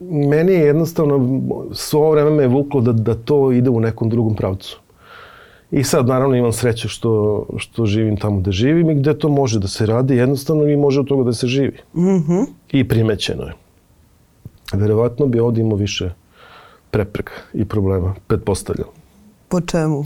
meni 0.00 0.52
je 0.52 0.60
jednostavno, 0.60 1.40
svo 1.72 2.10
vreme 2.10 2.30
me 2.30 2.42
je 2.42 2.48
vuklo 2.48 2.80
da, 2.80 2.92
da 2.92 3.14
to 3.14 3.52
ide 3.52 3.70
u 3.70 3.80
nekom 3.80 4.10
drugom 4.10 4.34
pravcu. 4.34 4.80
I 5.70 5.84
sad, 5.84 6.06
naravno, 6.06 6.36
imam 6.36 6.52
sreće 6.52 6.88
što, 6.88 7.46
što 7.56 7.86
živim 7.86 8.16
tamo 8.16 8.40
gde 8.40 8.52
živim 8.52 8.90
i 8.90 8.94
gde 8.94 9.18
to 9.18 9.28
može 9.28 9.58
da 9.58 9.68
se 9.68 9.86
radi, 9.86 10.16
jednostavno 10.16 10.68
i 10.68 10.76
može 10.76 11.00
od 11.00 11.06
toga 11.06 11.24
da 11.24 11.32
se 11.32 11.46
živi. 11.46 11.78
Mhm. 11.96 12.42
I 12.70 12.88
primećeno 12.88 13.42
je. 13.42 13.52
Verovatno 14.72 15.26
bi 15.26 15.40
ovdje 15.40 15.62
imao 15.62 15.76
više 15.76 16.10
prepreka 16.90 17.32
i 17.52 17.64
problema, 17.64 18.14
pretpostavljam. 18.26 18.88
Po 19.48 19.60
čemu? 19.60 20.04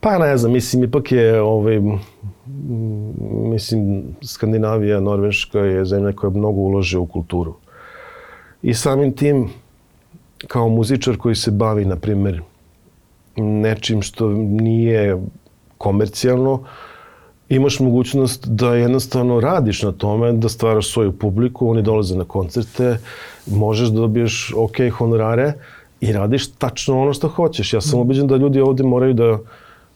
Pa 0.00 0.18
ne 0.18 0.36
znam, 0.36 0.52
mislim, 0.52 0.84
ipak 0.84 1.12
je, 1.12 1.40
ovaj, 1.40 1.80
mislim, 3.52 4.02
Skandinavija, 4.22 5.00
Norveška 5.00 5.58
je 5.58 5.84
zemlja 5.84 6.12
koja 6.12 6.30
mnogo 6.30 6.60
ulaže 6.60 6.98
u 6.98 7.06
kulturu. 7.06 7.54
I 8.64 8.74
samim 8.74 9.12
tim, 9.12 9.48
kao 10.48 10.68
muzičar 10.68 11.16
koji 11.16 11.34
se 11.34 11.50
bavi, 11.50 11.84
na 11.84 11.96
primjer, 11.96 12.42
nečim 13.36 14.02
što 14.02 14.28
nije 14.28 15.16
komercijalno, 15.78 16.62
imaš 17.48 17.80
mogućnost 17.80 18.46
da 18.48 18.74
jednostavno 18.74 19.40
radiš 19.40 19.82
na 19.82 19.92
tome, 19.92 20.32
da 20.32 20.48
stvaraš 20.48 20.92
svoju 20.92 21.12
publiku, 21.12 21.68
oni 21.70 21.82
dolaze 21.82 22.16
na 22.16 22.24
koncerte, 22.24 22.98
možeš 23.46 23.88
da 23.88 24.00
dobiješ 24.00 24.52
ok 24.56 24.76
honorare 24.98 25.52
i 26.00 26.12
radiš 26.12 26.50
tačno 26.52 27.02
ono 27.02 27.12
što 27.12 27.28
hoćeš. 27.28 27.72
Ja 27.72 27.80
sam 27.80 28.00
ubeđen 28.00 28.26
da 28.26 28.36
ljudi 28.36 28.60
ovde 28.60 28.82
moraju 28.82 29.14
da 29.14 29.38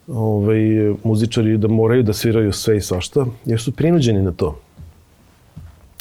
ovaj, 0.08 0.60
muzičari 1.04 1.56
da 1.56 1.68
moraju 1.68 2.02
da 2.02 2.12
sviraju 2.12 2.52
sve 2.52 2.76
i 2.76 2.80
svašta, 2.80 3.26
jer 3.44 3.60
su 3.60 3.72
prinuđeni 3.72 4.22
na 4.22 4.32
to. 4.32 4.58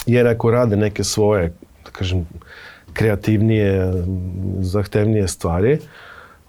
Jer 0.06 0.26
ako 0.26 0.50
rade 0.50 0.76
neke 0.76 1.04
svoje, 1.04 1.52
da 1.88 1.92
kažem, 1.92 2.26
kreativnije, 2.92 3.92
zahtevnije 4.60 5.28
stvari, 5.28 5.78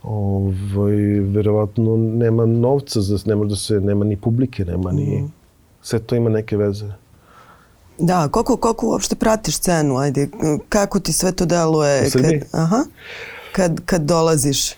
ovaj, 0.03 0.95
verovatno 1.35 1.97
nema 1.97 2.45
novca, 2.45 3.01
za, 3.01 3.17
ne 3.25 3.35
može 3.35 3.49
da 3.49 3.55
se, 3.55 3.79
nema 3.79 4.05
ni 4.05 4.17
publike, 4.17 4.65
nema 4.65 4.91
ni... 4.91 5.29
Sve 5.81 5.99
to 5.99 6.15
ima 6.15 6.29
neke 6.29 6.57
veze. 6.57 6.91
Da, 7.97 8.27
koliko, 8.27 8.57
koliko 8.57 8.87
uopšte 8.87 9.15
pratiš 9.15 9.57
scenu, 9.57 9.97
ajde, 9.97 10.27
kako 10.69 10.99
ti 10.99 11.13
sve 11.13 11.31
to 11.31 11.45
deluje? 11.45 12.01
U 12.07 12.09
Srbiji? 12.09 12.39
Kad, 12.39 12.61
aha, 12.61 12.83
kad, 13.51 13.81
kad 13.85 14.01
dolaziš? 14.01 14.73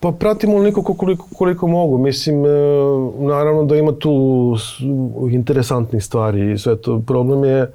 Pa 0.00 0.12
pratim 0.12 0.54
onoliko 0.54 0.82
koliko, 0.82 1.26
koliko 1.34 1.66
mogu. 1.66 1.98
Mislim, 1.98 2.46
e, 2.46 2.48
naravno 3.18 3.64
da 3.64 3.76
ima 3.76 3.92
tu 3.92 4.56
interesantnih 5.30 6.04
stvari 6.04 6.52
i 6.52 6.58
sve 6.58 6.76
to. 6.76 7.02
Problem 7.06 7.44
je, 7.44 7.72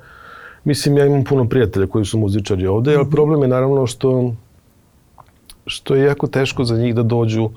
mislim, 0.64 0.98
ja 0.98 1.06
imam 1.06 1.24
puno 1.24 1.50
prijatelja 1.50 1.88
koji 1.88 2.06
su 2.06 2.20
muzičari 2.20 2.68
ovde, 2.68 2.96
ali 2.96 3.10
problem 3.10 3.42
je 3.42 3.48
naravno 3.48 3.88
što, 3.88 4.34
što 5.66 5.96
je 5.96 6.06
jako 6.06 6.28
teško 6.28 6.64
za 6.64 6.78
njih 6.78 6.96
da 6.96 7.04
dođu, 7.04 7.50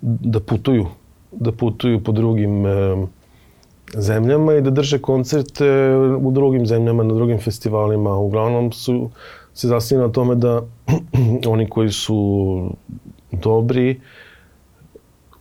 da 0.00 0.40
putuju, 0.40 0.86
da 1.32 1.52
putuju 1.52 2.04
po 2.04 2.12
drugim 2.12 2.66
e, 2.66 3.06
zemljama 3.94 4.54
i 4.54 4.60
da 4.60 4.70
drže 4.70 4.98
koncerte 4.98 5.96
u 6.20 6.30
drugim 6.30 6.66
zemljama, 6.66 7.02
na 7.02 7.14
drugim 7.14 7.38
festivalima. 7.38 8.16
Uglavnom 8.16 8.72
su 8.72 9.10
se 9.54 9.68
zasnili 9.68 10.02
na 10.02 10.12
tome 10.12 10.34
da 10.34 10.62
oni 11.52 11.68
koji 11.68 11.90
su 11.90 12.70
dobri 13.32 14.00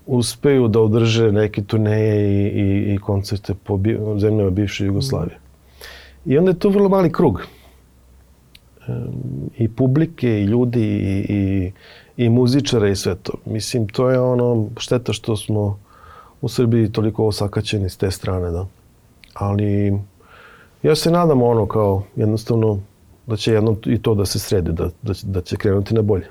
uspeju 0.06 0.68
da 0.68 0.80
održe 0.80 1.32
neke 1.32 1.64
turneje 1.64 2.32
i, 2.32 2.48
i, 2.48 2.94
i 2.94 2.98
koncerte 2.98 3.54
po 3.64 3.78
bi, 3.78 4.00
zemljama 4.18 4.50
bivše 4.50 4.86
Jugoslavije. 4.86 5.41
I 6.26 6.38
onda 6.38 6.52
je 6.52 6.60
to 6.60 6.70
vrlo 6.70 6.90
mali 6.90 7.12
krug. 7.12 7.42
i 9.58 9.68
publike 9.70 10.42
i 10.42 10.44
ljudi 10.44 10.82
i, 10.82 11.26
i, 11.30 11.72
i 12.18 12.30
muzičara 12.30 12.90
i 12.90 12.96
sve 12.96 13.16
to. 13.16 13.34
Mislim, 13.46 13.88
to 13.88 14.10
je 14.10 14.20
ono 14.20 14.68
šteta 14.78 15.14
što 15.14 15.38
smo 15.38 15.80
u 16.42 16.50
Srbiji 16.50 16.92
toliko 16.92 17.28
osakaćeni 17.28 17.90
s 17.90 17.98
te 17.98 18.12
strane, 18.12 18.52
da. 18.52 18.66
Ali 19.34 20.00
ja 20.84 20.96
se 20.96 21.12
nadam 21.12 21.42
ono 21.42 21.66
kao 21.66 22.04
jednostavno 22.16 22.80
da 23.28 23.36
će 23.36 23.54
jednom 23.54 23.78
i 23.86 24.02
to 24.02 24.16
da 24.16 24.26
se 24.26 24.40
sredi, 24.40 24.72
da, 24.72 24.90
da, 25.02 25.14
će, 25.14 25.28
da 25.28 25.42
će 25.42 25.56
krenuti 25.56 25.94
na 25.94 26.02
bolje. 26.02 26.28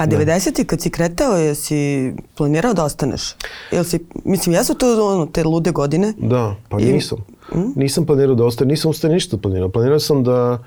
A 0.00 0.06
90. 0.06 0.64
kad 0.64 0.80
si 0.80 0.90
kretao, 0.90 1.36
jesi 1.36 2.12
planirao 2.36 2.74
da 2.74 2.84
ostaneš? 2.84 3.34
Jel 3.72 3.84
si, 3.84 3.98
mislim, 4.24 4.54
jesu 4.54 4.74
to 4.74 5.06
ono, 5.06 5.26
te 5.26 5.44
lude 5.44 5.70
godine? 5.70 6.14
Da, 6.18 6.54
pa 6.68 6.80
I, 6.80 6.92
nisam. 6.92 7.18
Mm? 7.54 7.72
Nisam 7.76 8.06
planirao 8.06 8.34
da 8.34 8.44
ostanem, 8.44 8.70
nisam 8.70 8.90
ustaje 8.90 9.14
ništa 9.14 9.36
planirao. 9.36 9.68
Planirao 9.68 10.00
sam 10.00 10.24
da 10.24 10.58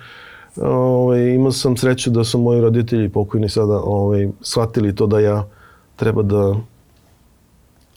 ovaj, 0.62 1.34
imao 1.34 1.52
sam 1.52 1.78
sreću 1.78 2.10
da 2.10 2.24
su 2.24 2.39
moji 2.39 2.62
roditelji 2.62 3.10
pokojni 3.10 3.50
sada 3.50 3.82
ovaj, 3.84 4.30
shvatili 4.41 4.96
to 4.96 5.08
da 5.08 5.19
ja 5.19 5.48
treba 5.96 6.24
da 6.24 6.56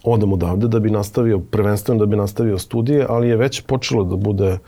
odem 0.04 0.32
odavde 0.32 0.68
da 0.68 0.80
bi 0.80 0.90
nastavio, 0.90 1.38
prvenstveno 1.50 1.98
da 1.98 2.06
bi 2.06 2.16
nastavio 2.16 2.58
studije, 2.58 3.06
ali 3.08 3.28
je 3.28 3.36
već 3.36 3.60
počelo 3.60 4.04
da 4.04 4.16
bude 4.16 4.58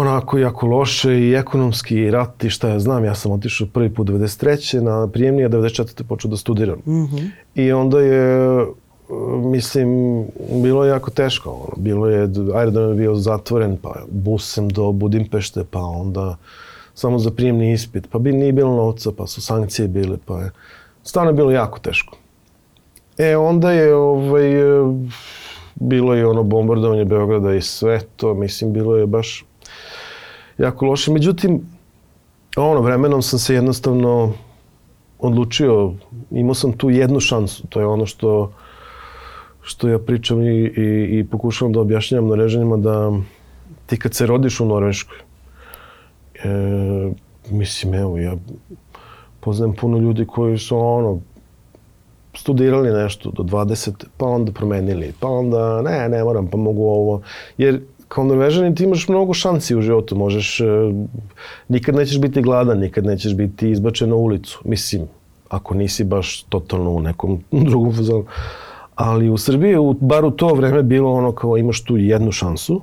onako 0.00 0.38
jako 0.38 0.66
loše 0.66 1.20
i 1.20 1.34
ekonomski 1.34 1.96
i 1.96 2.10
rat 2.10 2.44
i 2.44 2.50
šta 2.50 2.68
ja 2.68 2.80
znam. 2.80 3.04
Ja 3.04 3.14
sam 3.14 3.32
otišao 3.32 3.68
prvi 3.72 3.94
put 3.94 4.08
93. 4.08 4.80
na 4.80 5.08
prijemni, 5.08 5.44
a 5.44 5.48
94. 5.48 6.02
počeo 6.02 6.30
da 6.30 6.36
studiram. 6.36 6.78
Mm 6.78 6.92
-hmm. 6.92 7.30
I 7.54 7.72
onda 7.72 8.00
je, 8.00 8.66
mislim, 9.44 10.22
bilo 10.62 10.84
je 10.84 10.88
jako 10.88 11.10
teško. 11.10 11.50
Ono. 11.50 11.72
Bilo 11.76 12.08
je, 12.08 12.28
aerodrom 12.54 12.88
je 12.88 12.94
bio 12.94 13.14
zatvoren, 13.14 13.76
pa 13.82 13.94
busem 14.10 14.68
do 14.68 14.92
Budimpešte, 14.92 15.64
pa 15.70 15.80
onda 15.80 16.36
samo 16.94 17.18
za 17.18 17.30
prijemni 17.30 17.72
ispit, 17.72 18.08
pa 18.10 18.18
bi 18.18 18.32
nije 18.32 18.52
bilo 18.52 18.76
novca, 18.76 19.12
pa 19.16 19.26
su 19.26 19.42
sankcije 19.42 19.88
bile, 19.88 20.16
pa 20.24 20.40
je 20.40 20.50
stvarno 21.02 21.30
je 21.30 21.34
bilo 21.34 21.50
jako 21.50 21.78
teško. 21.78 22.16
E, 23.18 23.36
onda 23.36 23.72
je 23.72 23.94
ovaj, 23.94 24.50
bilo 25.74 26.14
je 26.14 26.26
ono 26.26 26.42
bombardovanje 26.42 27.04
Beograda 27.04 27.54
i 27.54 27.60
sve 27.60 28.00
to, 28.16 28.34
mislim, 28.34 28.72
bilo 28.72 28.96
je 28.96 29.06
baš 29.06 29.44
jako 30.58 30.86
loše. 30.86 31.12
Međutim, 31.12 31.60
ono, 32.56 32.80
vremenom 32.80 33.22
sam 33.22 33.38
se 33.38 33.54
jednostavno 33.54 34.32
odlučio, 35.18 35.92
imao 36.30 36.54
sam 36.54 36.72
tu 36.72 36.90
jednu 36.90 37.20
šansu, 37.20 37.66
to 37.66 37.80
je 37.80 37.86
ono 37.86 38.06
što 38.06 38.52
što 39.66 39.88
ja 39.88 39.98
pričam 39.98 40.42
i, 40.42 40.46
i, 40.46 41.18
i 41.18 41.24
pokušavam 41.30 41.72
da 41.72 41.80
objašnjam 41.80 42.26
Norežanima 42.26 42.76
da 42.76 43.12
ti 43.86 43.96
kad 43.98 44.14
se 44.14 44.26
rodiš 44.26 44.60
u 44.60 44.66
Norveškoj, 44.66 45.18
e, 46.44 46.48
mislim, 47.50 47.94
evo, 47.94 48.18
ja 48.18 48.36
poznajem 49.40 49.74
puno 49.74 49.98
ljudi 49.98 50.26
koji 50.26 50.58
su 50.58 50.78
ono, 50.78 51.20
studirali 52.34 52.92
nešto 52.92 53.30
do 53.30 53.42
20, 53.42 54.04
pa 54.16 54.26
onda 54.26 54.52
promenili, 54.52 55.12
pa 55.20 55.28
onda 55.28 55.82
ne, 55.82 56.08
ne 56.08 56.24
moram, 56.24 56.46
pa 56.46 56.56
mogu 56.56 56.82
ovo. 56.82 57.22
Jer 57.58 57.80
kao 58.08 58.24
Norvežanin 58.24 58.74
ti 58.74 58.84
imaš 58.84 59.08
mnogo 59.08 59.34
šansi 59.34 59.76
u 59.76 59.82
životu, 59.82 60.16
možeš, 60.16 60.60
e, 60.60 60.64
nikad 61.68 61.94
nećeš 61.94 62.20
biti 62.20 62.42
gladan, 62.42 62.78
nikad 62.78 63.04
nećeš 63.04 63.34
biti 63.34 63.70
izbačen 63.70 64.08
na 64.08 64.14
ulicu. 64.14 64.60
Mislim, 64.64 65.02
ako 65.48 65.74
nisi 65.74 66.04
baš 66.04 66.42
totalno 66.42 66.90
u 66.90 67.00
nekom 67.00 67.42
drugom 67.70 67.96
fazonu. 67.96 68.24
Ali 68.94 69.30
u 69.30 69.38
Srbiji, 69.38 69.76
u, 69.76 69.92
bar 69.92 70.24
u 70.24 70.30
to 70.30 70.54
vreme, 70.54 70.82
bilo 70.82 71.12
ono 71.12 71.32
kao 71.32 71.56
imaš 71.56 71.84
tu 71.84 71.96
jednu 71.96 72.32
šansu, 72.32 72.80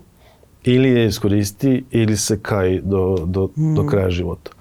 ili 0.63 0.89
je 0.89 1.05
iskoristi, 1.05 1.83
ili 1.91 2.17
se 2.17 2.39
kaj 2.41 2.81
do, 2.81 3.17
do, 3.25 3.49
mm. 3.57 3.75
do 3.75 3.87
kraja 3.87 4.09
života. 4.09 4.51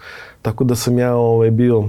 Tako 0.43 0.65
da 0.65 0.75
sam 0.75 0.99
ja 0.99 1.15
ovaj, 1.15 1.51
bio 1.51 1.89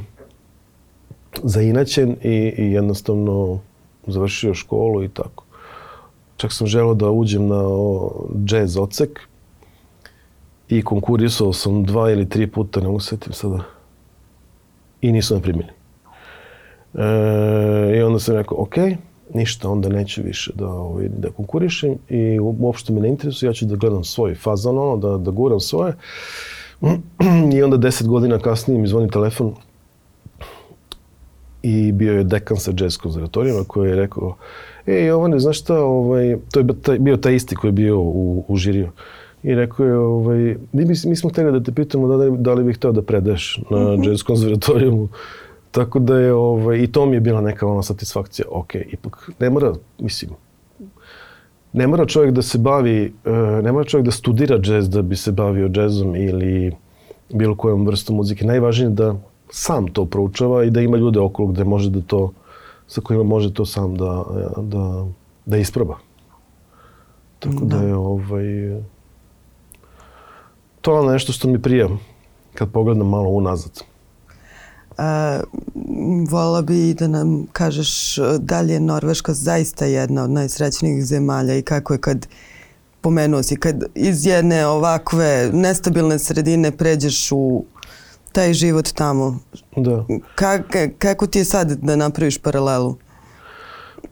zainaćen 1.44 2.16
i, 2.24 2.54
i 2.58 2.72
jednostavno 2.72 3.60
završio 4.08 4.54
školu 4.54 5.04
i 5.04 5.10
tako. 5.10 5.44
Čak 6.44 6.54
sam 6.54 6.68
želeo 6.68 6.94
da 6.94 7.12
uđem 7.12 7.48
na 7.48 7.64
jazz 8.46 8.78
odsek 8.78 9.20
i 10.70 10.84
konkurisao 10.84 11.54
sam 11.54 11.84
dva 11.84 12.12
ili 12.12 12.30
tri 12.30 12.48
puta, 12.48 12.80
ne 12.80 12.88
mogu 12.88 13.00
setim 13.00 13.34
sada. 13.34 13.60
I 15.02 15.12
nisu 15.12 15.36
me 15.36 15.42
primili. 15.42 15.70
E, 16.94 17.98
I 17.98 18.02
onda 18.02 18.20
sam 18.20 18.36
rekao, 18.36 18.62
ok, 18.62 18.76
ništa, 19.34 19.70
onda 19.70 19.90
neću 19.90 20.22
više 20.24 20.52
da, 20.56 20.68
ovaj, 20.68 21.08
da 21.08 21.32
konkurišem 21.32 21.96
i 22.10 22.40
uopšte 22.40 22.94
me 22.94 23.02
ne 23.02 23.10
interesuje, 23.10 23.50
ja 23.50 23.54
ću 23.54 23.66
da 23.66 23.76
gledam 23.76 24.04
svoj 24.04 24.36
fazan, 24.36 24.78
ono, 24.78 24.98
da, 24.98 25.18
da 25.18 25.32
guram 25.32 25.60
svoje. 25.60 25.94
I 27.56 27.64
onda 27.64 27.78
deset 27.78 28.08
godina 28.08 28.40
kasnije 28.40 28.82
mi 28.82 28.88
zvoni 28.88 29.10
telefon 29.10 29.56
i 31.64 31.92
bio 31.92 32.14
je 32.14 32.24
dekan 32.24 32.58
sa 32.58 32.72
jazz 32.78 32.98
konzervatorijama 32.98 33.64
koji 33.68 33.90
je 33.90 33.96
rekao 33.96 34.36
ej 34.88 35.06
Jovane, 35.06 35.40
znaš 35.40 35.60
šta, 35.60 35.80
ovaj, 35.80 36.38
to 36.52 36.60
je 36.60 36.66
taj, 36.82 37.00
bio 37.00 37.18
taj 37.18 37.36
isti 37.36 37.56
koji 37.56 37.70
je 37.70 37.74
bio 37.74 38.00
u, 38.00 38.46
u 38.48 38.56
žiriju. 38.56 38.90
I 39.44 39.56
rekao 39.56 39.86
je, 39.86 39.98
ovaj, 39.98 40.56
mi, 40.72 40.86
mi 41.06 41.16
smo 41.16 41.30
hteli 41.30 41.52
da 41.52 41.64
te 41.64 41.72
pitamo 41.72 42.08
da, 42.08 42.16
li, 42.16 42.38
da 42.38 42.54
li 42.54 42.64
bih 42.64 42.76
hteo 42.76 42.92
da 42.92 43.02
predeš 43.02 43.60
na 43.70 43.78
mhm. 43.78 43.88
-huh. 43.88 44.10
jazz 44.10 44.24
konzervatorijumu. 44.24 45.08
Tako 45.72 46.00
da 46.00 46.20
je, 46.20 46.34
ovaj, 46.34 46.78
i 46.78 46.88
to 46.88 47.06
mi 47.06 47.16
je 47.16 47.20
bila 47.20 47.42
neka 47.42 47.68
ona 47.68 47.84
satisfakcija. 47.84 48.46
Ok, 48.52 48.76
ipak 48.76 49.30
ne 49.40 49.50
mora, 49.50 49.74
mislim, 50.00 50.32
ne 51.74 51.88
mora 51.88 52.06
čovjek 52.06 52.34
da 52.34 52.42
se 52.42 52.58
bavi, 52.58 53.14
ne 53.64 53.72
mora 53.72 53.86
čovjek 53.86 54.06
da 54.06 54.12
studira 54.12 54.58
džez 54.58 54.90
da 54.90 55.02
bi 55.02 55.16
se 55.16 55.32
bavio 55.32 55.70
džezom 55.70 56.16
ili 56.16 56.72
bilo 57.34 57.56
kojom 57.56 57.86
vrstom 57.86 58.16
muzike. 58.16 58.46
Najvažnije 58.46 58.86
je 58.86 58.90
da 58.90 59.16
sam 59.54 59.88
to 59.88 60.06
proučava 60.06 60.64
i 60.64 60.70
da 60.70 60.82
ima 60.82 60.98
ljude 60.98 61.20
okolo 61.20 61.48
gde 61.48 61.64
može 61.64 61.90
da 61.90 62.02
to, 62.02 62.32
sa 62.88 63.02
kojima 63.02 63.24
može 63.24 63.54
to 63.54 63.66
sam 63.66 63.96
da, 63.96 64.24
da, 64.58 65.06
da 65.46 65.58
isproba. 65.58 65.98
Tako 67.40 67.66
da, 67.66 67.78
da 67.78 67.84
je 67.84 67.96
ovaj, 67.96 68.82
to 70.82 71.00
je 71.00 71.12
nešto 71.12 71.32
što 71.32 71.48
mi 71.48 71.62
prija 71.62 71.90
kad 72.54 72.72
pogledam 72.72 73.10
malo 73.10 73.30
unazad. 73.30 73.82
A, 74.98 75.40
vola 76.30 76.62
bi 76.62 76.94
da 76.94 77.08
nam 77.08 77.46
kažeš 77.52 78.18
da 78.40 78.62
li 78.62 78.74
je 78.74 78.80
Norveška 78.80 79.34
zaista 79.34 79.86
jedna 79.86 80.24
od 80.24 80.30
najsrećnijih 80.30 81.06
zemalja 81.06 81.56
i 81.56 81.62
kako 81.62 81.94
je 81.94 82.02
kad 82.02 82.28
pomenuo 83.02 83.44
si, 83.44 83.56
kad 83.56 83.84
iz 83.96 84.26
jedne 84.26 84.66
ovakve 84.68 85.50
nestabilne 85.54 86.20
sredine 86.20 86.72
pređeš 86.72 87.32
u 87.32 87.66
taj 88.34 88.54
život 88.54 88.92
tamo. 88.94 89.40
Da. 89.76 90.06
Kak, 90.36 90.76
kako 90.98 91.28
ti 91.28 91.40
je 91.40 91.46
sad 91.46 91.72
da 91.72 91.96
napraviš 91.96 92.38
paralelu? 92.38 92.96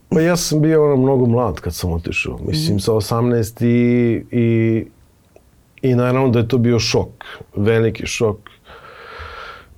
Pa 0.08 0.20
ja 0.20 0.36
sam 0.36 0.60
bio 0.60 0.84
ono 0.84 0.96
mnogo 0.96 1.26
mlad 1.26 1.60
kad 1.60 1.74
sam 1.74 1.92
otišao. 1.92 2.38
Mislim, 2.46 2.76
mm. 2.76 2.80
sa 2.80 2.92
18 2.92 3.64
i, 3.64 4.24
i, 4.30 4.84
i 5.82 5.94
naravno 5.94 6.28
da 6.28 6.38
je 6.38 6.48
to 6.48 6.58
bio 6.58 6.78
šok. 6.78 7.08
Veliki 7.56 8.06
šok. 8.06 8.36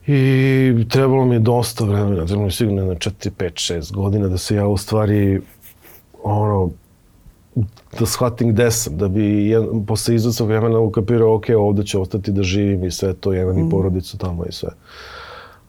I 0.06 0.86
trebalo 0.90 1.24
mi 1.24 1.34
je 1.34 1.38
dosta 1.38 1.84
vremena, 1.84 2.26
trebalo 2.26 2.40
mi 2.40 2.46
je 2.46 2.52
sigurno 2.52 2.84
na 2.84 2.94
4, 2.94 3.30
5, 3.38 3.74
6 3.74 3.92
godina 3.92 4.28
da 4.28 4.38
se 4.38 4.56
ja 4.56 4.66
u 4.66 4.76
stvari 4.76 5.40
ono, 6.22 6.70
da 7.98 8.06
shvatim 8.06 8.48
gde 8.52 8.70
sam, 8.70 8.96
da 8.98 9.08
bi 9.08 9.48
jedan, 9.48 9.86
posle 9.86 10.14
izvacog 10.14 10.48
vremena 10.48 10.78
ukapirao, 10.78 11.34
ok, 11.34 11.44
ovde 11.56 11.84
ću 11.84 12.00
ostati 12.00 12.32
da 12.32 12.42
živim 12.42 12.84
i 12.84 12.90
sve 12.90 13.14
to, 13.14 13.32
jedan 13.32 13.56
mm. 13.56 13.66
i 13.66 13.70
porodicu 13.70 14.18
tamo 14.18 14.44
i 14.48 14.52
sve. 14.52 14.68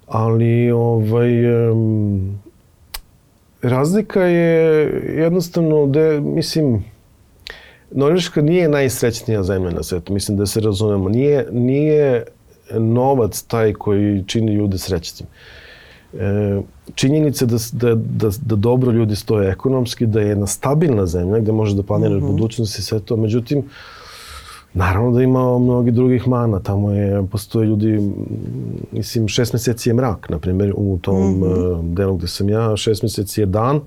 Ali, 0.07 0.71
ovaj, 0.71 1.69
um, 1.71 2.39
razlika 3.61 4.21
je 4.21 4.85
jednostavno, 5.17 5.87
da, 5.87 6.19
mislim, 6.19 6.85
Norveška 7.91 8.41
nije 8.41 8.69
najsrećnija 8.69 9.43
zemlja 9.43 9.71
na 9.71 9.83
svetu, 9.83 10.13
mislim 10.13 10.37
da 10.37 10.45
se 10.45 10.59
razumemo. 10.59 11.09
Nije, 11.09 11.47
nije 11.51 12.25
novac 12.73 13.41
taj 13.41 13.73
koji 13.73 14.23
čini 14.27 14.53
ljude 14.53 14.77
srećnim. 14.77 15.27
E, 16.19 16.61
činjenica 16.95 17.45
da, 17.45 17.57
da, 17.71 17.95
da, 17.95 18.29
da 18.41 18.55
dobro 18.55 18.91
ljudi 18.91 19.15
stoje 19.15 19.51
ekonomski, 19.51 20.05
da 20.05 20.21
je 20.21 20.27
jedna 20.27 20.47
stabilna 20.47 21.05
zemlja 21.05 21.39
gde 21.39 21.51
možeš 21.51 21.75
da 21.75 21.83
planiraš 21.83 22.21
mm 22.21 22.25
-hmm. 22.25 22.31
budućnost 22.31 22.79
i 22.79 22.81
sve 22.81 22.99
to. 22.99 23.17
Međutim, 23.17 23.63
naravno 24.73 25.11
da 25.11 25.23
ima 25.23 25.59
mnogi 25.59 25.91
drugih 25.91 26.27
mana. 26.27 26.59
Tamo 26.59 26.91
je, 26.91 27.23
postoje 27.31 27.67
ljudi, 27.67 28.11
mislim, 28.91 29.27
šest 29.27 29.53
meseci 29.53 29.89
je 29.89 29.93
mrak, 29.93 30.29
na 30.29 30.39
primjer, 30.39 30.73
u 30.75 30.99
tom 31.01 31.31
mm 31.31 31.43
-hmm. 31.43 31.93
delu 31.93 32.15
gde 32.17 32.27
sam 32.27 32.49
ja, 32.49 32.77
šest 32.77 33.03
meseci 33.03 33.41
je 33.41 33.45
dan, 33.45 33.81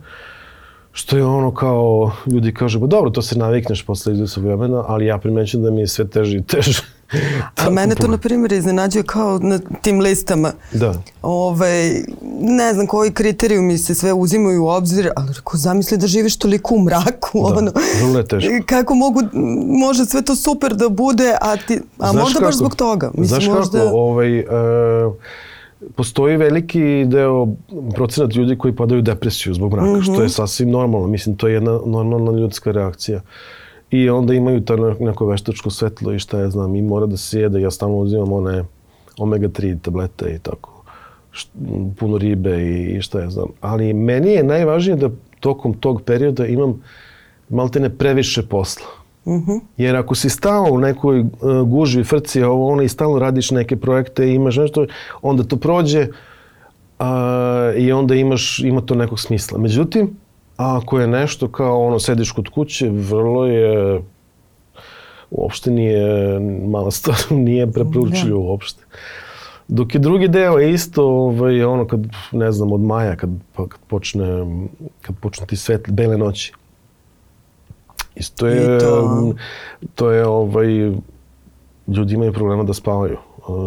što 0.93 1.17
je 1.17 1.25
ono 1.25 1.55
kao, 1.55 2.13
ljudi 2.27 2.55
kažu, 2.55 2.81
pa 2.81 2.87
dobro, 2.87 3.11
to 3.11 3.23
se 3.23 3.39
navikneš 3.39 3.87
posle 3.87 4.13
izvesog 4.13 4.45
vremena, 4.45 4.85
ali 4.87 5.07
ja 5.07 5.19
primećujem 5.19 5.65
da 5.65 5.71
mi 5.71 5.81
je 5.81 5.87
sve 5.87 6.09
teže 6.09 6.37
i 6.37 6.43
teže. 6.43 6.83
A 7.57 7.71
mene 7.71 7.95
to, 7.95 8.07
na 8.07 8.19
primjer, 8.19 8.53
iznenađuje 8.53 9.03
kao 9.03 9.39
na 9.39 9.59
tim 9.83 10.01
listama. 10.01 10.53
Da. 10.73 10.95
Ove, 11.23 11.93
ne 12.41 12.75
znam 12.75 12.87
koji 12.87 13.11
kriterijumi 13.13 13.79
se 13.79 13.95
sve 13.95 14.13
uzimaju 14.13 14.65
u 14.65 14.69
obzir, 14.69 15.11
ali 15.17 15.29
rekao, 15.29 15.53
zamisli 15.55 15.99
da 15.99 16.07
živiš 16.07 16.37
toliko 16.37 16.75
u 16.75 16.81
mraku, 16.81 17.39
Da, 17.41 17.57
ono, 17.57 17.73
vrlo 18.01 18.19
je 18.19 18.27
teško. 18.27 18.51
kako 18.67 18.95
mogu, 18.95 19.21
može 19.81 20.05
sve 20.05 20.23
to 20.23 20.35
super 20.35 20.75
da 20.75 20.89
bude, 20.89 21.35
a, 21.41 21.57
ti, 21.59 21.81
a 21.99 22.11
Znaš 22.11 22.23
možda 22.23 22.41
baš 22.41 22.47
kako? 22.47 22.57
zbog 22.57 22.75
toga. 22.77 23.11
Znaš 23.17 23.47
možda... 23.49 23.79
kako, 23.79 23.91
ovaj, 23.91 24.39
e, 24.39 24.45
postoji 25.95 26.37
veliki 26.37 26.81
deo 27.07 27.47
procenat 27.95 28.33
ljudi 28.33 28.59
koji 28.59 28.77
padaju 28.77 28.99
u 28.99 29.05
depresiju 29.05 29.55
zbog 29.55 29.73
mraka, 29.73 29.89
Mhm. 29.89 30.01
što 30.03 30.23
je 30.23 30.29
sasvim 30.29 30.71
normalno. 30.71 31.07
Mislim, 31.07 31.37
to 31.37 31.49
je 31.49 31.55
jedna 31.55 31.81
normalna 31.87 32.33
ljudska 32.33 32.73
reakcija. 32.73 33.21
I 33.91 34.11
onda 34.11 34.35
imaju 34.35 34.61
to 34.61 34.77
ne- 34.77 34.97
neko 35.01 35.27
veštačko 35.27 35.71
svetlo 35.71 36.13
i 36.13 36.19
šta 36.19 36.39
ja 36.41 36.51
znam, 36.51 36.75
i 36.77 36.83
mora 36.83 37.07
da 37.07 37.17
se 37.17 37.41
jede. 37.41 37.61
Ja 37.61 37.71
stalno 37.71 37.97
uzimam 37.97 38.33
one 38.33 38.65
omega-3 39.19 39.79
tablete 39.83 40.35
i 40.35 40.39
tako. 40.39 40.83
Puno 41.99 42.19
ribe 42.19 42.63
i, 42.63 42.97
i 42.97 43.03
šta 43.03 43.21
ja 43.21 43.31
znam. 43.31 43.49
Ali 43.61 43.93
meni 43.93 44.31
je 44.31 44.43
najvažnije 44.43 44.97
da 44.97 45.11
tokom 45.41 45.75
tog 45.75 46.03
perioda 46.03 46.47
imam 46.47 46.83
maltene 47.49 47.91
previše 47.91 48.43
posla. 48.43 48.87
Jer 49.77 49.97
ako 49.97 50.15
si 50.15 50.31
stao 50.31 50.67
u 50.71 50.79
nekoj 50.79 51.21
uh, 51.21 51.29
gužvi, 51.67 52.05
frci, 52.05 52.43
ovo 52.43 52.69
ono 52.69 52.83
i 52.83 52.89
stalno 52.89 53.19
radiš 53.19 53.51
neke 53.51 53.77
projekte 53.77 54.29
i 54.29 54.35
imaš 54.35 54.57
nešto, 54.57 54.87
onda 55.23 55.43
to 55.43 55.57
prođe 55.57 56.07
a, 56.99 57.73
i 57.77 57.93
onda 57.93 58.15
imaš, 58.15 58.59
ima 58.59 58.81
to 58.81 58.95
nekog 58.95 59.21
smisla. 59.21 59.59
Međutim, 59.59 60.17
ako 60.59 61.01
je 61.01 61.07
nešto 61.07 61.49
kao 61.49 61.87
ono, 61.87 61.99
sediš 61.99 62.33
kod 62.33 62.49
kuće, 62.49 62.89
vrlo 62.91 63.47
je, 63.47 64.03
uopšte 65.31 65.71
nije 65.71 66.41
mala 66.69 66.91
stvar, 66.99 67.19
nije 67.31 67.73
preporučljivo 67.73 68.41
uopšte. 68.41 68.85
Dok 69.69 69.95
je 69.95 69.99
drugi 69.99 70.29
deo 70.29 70.59
je 70.59 70.73
isto, 70.73 71.05
ovaj, 71.07 71.65
ono 71.65 71.87
kad, 71.87 72.01
ne 72.33 72.53
znam, 72.53 72.73
od 72.73 72.81
maja, 72.81 73.17
kad, 73.17 73.31
pa, 73.55 73.69
kad 73.69 73.81
počne, 73.87 74.27
kad 75.03 75.17
počnu 75.21 75.47
ti 75.47 75.57
svetli, 75.57 75.93
bele 75.93 76.19
noći. 76.19 76.53
Isto 78.15 78.47
je, 78.47 78.77
I 78.77 78.81
to- 78.81 79.35
to 79.95 80.11
je 80.11 80.27
ovaj, 80.27 80.67
ljudi 81.89 82.15
imaju 82.15 82.33
problema 82.33 82.63
da 82.63 82.75
spavaju, 82.75 83.19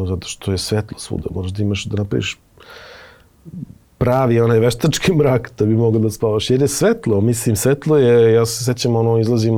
zato 0.07 0.27
što 0.27 0.51
je 0.51 0.57
svetlo 0.57 0.99
svuda. 0.99 1.29
Moraš 1.31 1.51
da 1.51 1.63
imaš, 1.63 1.85
da 1.85 1.97
napraviš 1.97 2.39
pravi 4.01 4.39
onaj 4.41 4.59
veštački 4.59 5.13
mrak 5.19 5.51
da 5.57 5.65
bi 5.65 5.75
mogao 5.75 6.01
da 6.01 6.09
spavaš. 6.09 6.49
Jer 6.49 6.61
je 6.61 6.67
svetlo, 6.67 7.21
mislim, 7.21 7.55
svetlo 7.55 7.97
je, 7.97 8.33
ja 8.33 8.45
se 8.45 8.63
sećam, 8.63 8.95
ono, 8.95 9.19
izlazim, 9.19 9.55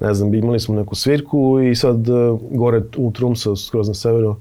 ne 0.00 0.14
znam, 0.14 0.34
imali 0.34 0.60
smo 0.60 0.74
neku 0.74 0.94
svirku 0.94 1.60
i 1.60 1.74
sad 1.74 2.08
uh, 2.08 2.40
gore 2.50 2.82
u 2.96 3.12
Trumsa, 3.12 3.56
skroz 3.56 3.88
na 3.88 3.94
severu, 3.94 4.36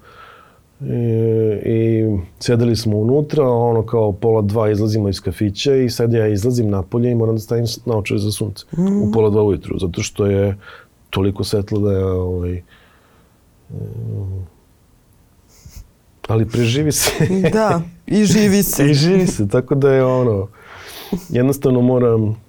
I, 0.82 0.94
i 1.66 2.06
sedeli 2.40 2.76
smo 2.76 2.98
unutra, 2.98 3.44
ono 3.50 3.84
kao 3.86 4.12
pola 4.12 4.42
dva 4.42 4.70
izlazimo 4.72 5.10
iz 5.10 5.20
kafića 5.22 5.76
i 5.76 5.90
sad 5.90 6.14
ja 6.14 6.28
izlazim 6.28 6.70
napolje 6.70 7.12
i 7.12 7.16
moram 7.16 7.36
da 7.36 7.42
stavim 7.42 7.66
naočare 7.86 8.20
za 8.20 8.32
sunce 8.32 8.66
u 9.04 9.12
pola 9.14 9.30
dva 9.30 9.44
ujutru, 9.44 9.80
zato 9.80 10.02
što 10.02 10.26
je 10.26 10.58
toliko 11.10 11.44
svetlo 11.44 11.80
da 11.80 11.92
je 11.92 12.06
ovaj, 12.06 12.62
um, 13.70 14.46
ali 16.28 16.48
preživi 16.50 16.92
se. 16.92 17.12
Da, 17.54 17.82
i 18.08 18.26
živi 18.26 18.64
se. 18.64 18.92
I 18.92 18.94
živi 18.94 19.28
se, 19.28 19.48
tako 19.48 19.76
da 19.76 19.92
je 19.92 20.06
ono, 20.06 20.48
jednostavno 21.30 21.82
moram, 21.82 22.42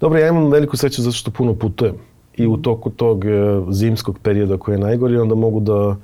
dobro, 0.00 0.18
ja 0.18 0.28
imam 0.28 0.50
veliku 0.50 0.76
sreću 0.76 1.02
zato 1.02 1.16
što 1.16 1.30
puno 1.30 1.54
putujem 1.54 1.94
i 2.36 2.46
u 2.46 2.56
toku 2.56 2.90
tog 2.90 3.24
e, 3.24 3.28
zimskog 3.70 4.18
perioda 4.18 4.58
koji 4.58 4.74
je 4.74 4.78
najgori, 4.78 5.18
onda 5.18 5.34
mogu 5.34 5.60
da, 5.60 5.96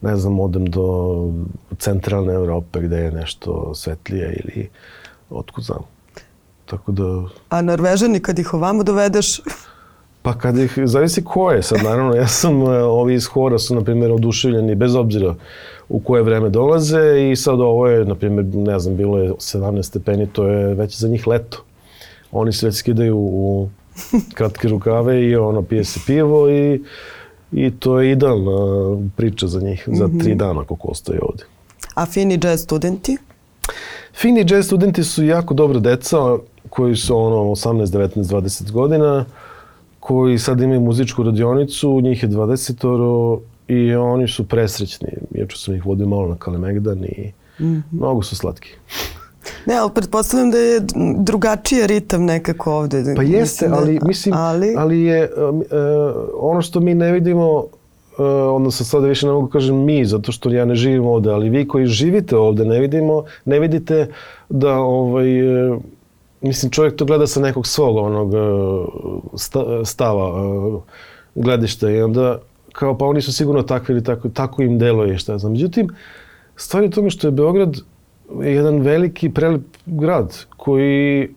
ne 0.00 0.16
znam, 0.16 0.40
odem 0.40 0.66
do 0.66 1.14
centralne 1.78 2.34
Evrope 2.34 2.80
gde 2.80 2.96
je 2.96 3.12
nešto 3.12 3.74
svetlije 3.74 4.42
ili 4.44 4.68
otkud 5.30 5.64
znam. 5.64 5.82
Tako 6.66 6.92
da, 6.92 7.24
A 7.48 7.62
Norvežani 7.62 8.20
kad 8.20 8.38
ih 8.38 8.54
ovamo 8.54 8.82
dovedeš, 8.82 9.40
pa 10.24 10.38
kad 10.38 10.58
ih, 10.58 10.78
zavisi 10.84 11.24
ko 11.24 11.50
je 11.50 11.62
sad, 11.62 11.78
naravno, 11.82 12.14
ja 12.14 12.28
sam, 12.28 12.62
e, 12.62 12.82
ovi 12.82 13.14
iz 13.14 13.26
Hora 13.26 13.58
su, 13.58 13.74
na 13.74 13.84
primjer, 13.84 14.12
oduševljeni 14.12 14.74
bez 14.74 14.94
obzira 14.94 15.34
u 15.88 16.00
koje 16.00 16.22
vreme 16.22 16.50
dolaze 16.50 17.30
i 17.30 17.36
sad 17.36 17.60
ovo 17.60 17.88
je, 17.88 18.04
na 18.04 18.14
primjer, 18.14 18.46
ne 18.46 18.78
znam, 18.78 18.96
bilo 18.96 19.18
je 19.18 19.30
17 19.30 19.82
stepeni, 19.82 20.26
to 20.26 20.46
je 20.46 20.74
već 20.74 20.98
za 20.98 21.08
njih 21.08 21.26
leto. 21.26 21.64
Oni 22.32 22.52
se 22.52 22.66
već 22.66 22.76
skidaju 22.76 23.16
u 23.18 23.68
kratke 24.36 24.68
rukave 24.68 25.22
i 25.24 25.36
ono, 25.36 25.62
pije 25.62 25.84
se 25.84 26.00
pivo 26.06 26.50
i, 26.50 26.82
i 27.52 27.70
to 27.70 28.00
je 28.00 28.12
idealna 28.12 28.98
priča 29.16 29.46
za 29.46 29.60
njih, 29.60 29.88
za 29.92 30.08
tri 30.22 30.34
dana 30.34 30.64
koliko 30.64 30.88
ostaje 30.88 31.20
ovde. 31.22 31.44
a 31.94 32.06
fini 32.06 32.38
jazz 32.42 32.62
studenti, 32.62 33.16
Fini 34.14 34.44
jazz 34.48 34.66
studenti 34.66 35.04
su 35.04 35.24
jako 35.24 35.54
dobra 35.54 35.80
deca 35.80 36.16
koji 36.70 36.96
su 36.96 37.16
ono 37.16 37.36
18, 37.36 37.86
19, 37.86 38.22
20 38.22 38.70
godina 38.72 39.24
koji 40.04 40.38
sad 40.38 40.60
imaju 40.60 40.80
muzičku 40.80 41.22
radionicu, 41.22 42.00
njih 42.00 42.22
je 42.22 42.28
20 42.28 43.38
i 43.68 43.94
oni 43.94 44.28
su 44.28 44.48
presrećni. 44.48 45.08
Juče 45.30 45.56
sam 45.56 45.74
ih 45.74 45.86
vodio 45.86 46.06
malo 46.06 46.28
na 46.28 46.36
Kalemegdan 46.36 47.04
i 47.04 47.32
mnogo 47.90 48.22
su 48.22 48.36
slatki. 48.36 48.68
Ne, 49.66 49.74
ali 49.74 49.90
pretpostavljam 49.94 50.50
da 50.50 50.58
je 50.58 50.80
drugačiji 51.18 51.86
ritam 51.86 52.24
nekako 52.24 52.72
ovde. 52.72 53.14
Pa 53.16 53.22
jeste, 53.22 53.68
da- 53.68 53.74
ali 53.74 53.98
mislim, 54.02 54.34
ali, 54.38 54.74
ali 54.78 55.02
je 55.02 55.30
uh, 55.36 55.64
ono 56.40 56.62
što 56.62 56.80
mi 56.80 56.94
ne 56.94 57.12
vidimo, 57.12 57.56
uh, 57.58 57.66
odnosno 58.54 58.86
sada 58.86 59.06
više 59.06 59.26
ne 59.26 59.32
mogu 59.32 59.48
kažem 59.48 59.84
mi, 59.84 60.04
zato 60.04 60.32
što 60.32 60.50
ja 60.50 60.64
ne 60.64 60.74
živim 60.74 61.06
ovde, 61.06 61.30
ali 61.30 61.50
vi 61.50 61.68
koji 61.68 61.86
živite 61.86 62.36
ovde 62.36 62.64
ne 62.64 62.80
vidimo, 62.80 63.24
ne 63.44 63.60
vidite 63.60 64.08
da 64.48 64.74
ovaj, 64.78 65.68
uh, 65.70 65.82
mislim 66.44 66.70
čovjek 66.70 66.96
to 66.96 67.04
gleda 67.04 67.26
sa 67.26 67.40
nekog 67.40 67.66
svog 67.66 67.96
onog 67.96 68.32
sta- 69.36 69.84
stava, 69.84 70.46
uh, 70.46 70.82
gledišta 71.34 71.90
i 71.90 72.02
onda 72.02 72.38
kao 72.72 72.98
pa 72.98 73.04
oni 73.04 73.22
su 73.22 73.32
sigurno 73.32 73.62
takvi 73.62 73.92
ili 73.92 74.04
tako, 74.04 74.28
tako 74.28 74.62
im 74.62 74.78
deluje 74.78 75.14
i 75.14 75.18
šta 75.18 75.38
znam. 75.38 75.52
Međutim, 75.52 75.88
stvar 76.56 76.82
je 76.82 76.88
u 76.88 76.92
tome 76.92 77.10
što 77.10 77.26
je 77.26 77.32
Beograd 77.32 77.76
jedan 78.42 78.80
veliki, 78.80 79.30
prelep 79.30 79.62
grad 79.86 80.44
koji 80.56 81.22
e, 81.22 81.28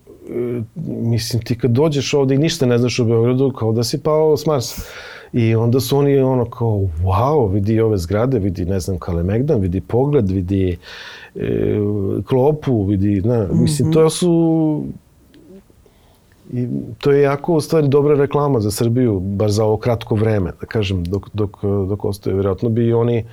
mislim 0.85 1.41
ti 1.41 1.57
kad 1.57 1.71
dođeš 1.71 2.13
ovde 2.13 2.35
i 2.35 2.37
ništa 2.37 2.65
ne 2.65 2.77
znaš 2.77 2.99
o 2.99 3.05
Beogradu 3.05 3.51
kao 3.51 3.71
da 3.71 3.83
si 3.83 4.03
pao 4.03 4.37
s 4.37 4.45
Marsa. 4.45 4.81
I 5.33 5.55
onda 5.55 5.79
su 5.79 5.97
oni 5.97 6.19
ono 6.19 6.45
kao 6.45 6.81
wow, 7.03 7.53
vidi 7.53 7.79
ove 7.81 7.97
zgrade, 7.97 8.39
vidi 8.39 8.65
ne 8.65 8.79
znam 8.79 8.97
Kalemegdan, 8.97 9.59
vidi 9.59 9.81
pogled, 9.81 10.29
vidi 10.29 10.77
e, 11.35 11.79
klopu, 12.25 12.85
vidi, 12.85 13.21
ne, 13.21 13.47
mislim 13.51 13.91
to 13.91 14.09
su 14.09 14.83
i 16.53 16.67
to 16.97 17.11
je 17.11 17.21
jako 17.21 17.53
u 17.53 17.61
stvari 17.61 17.87
dobra 17.87 18.15
reklama 18.15 18.59
za 18.59 18.71
Srbiju, 18.71 19.19
bar 19.19 19.51
za 19.51 19.65
ovo 19.65 19.77
kratko 19.77 20.15
vreme, 20.15 20.51
da 20.61 20.65
kažem, 20.65 21.03
dok, 21.03 21.29
dok, 21.33 21.57
dok 21.87 22.05
ostaju. 22.05 22.35
Vjerojatno 22.35 22.69
bi 22.69 22.93
oni 22.93 23.25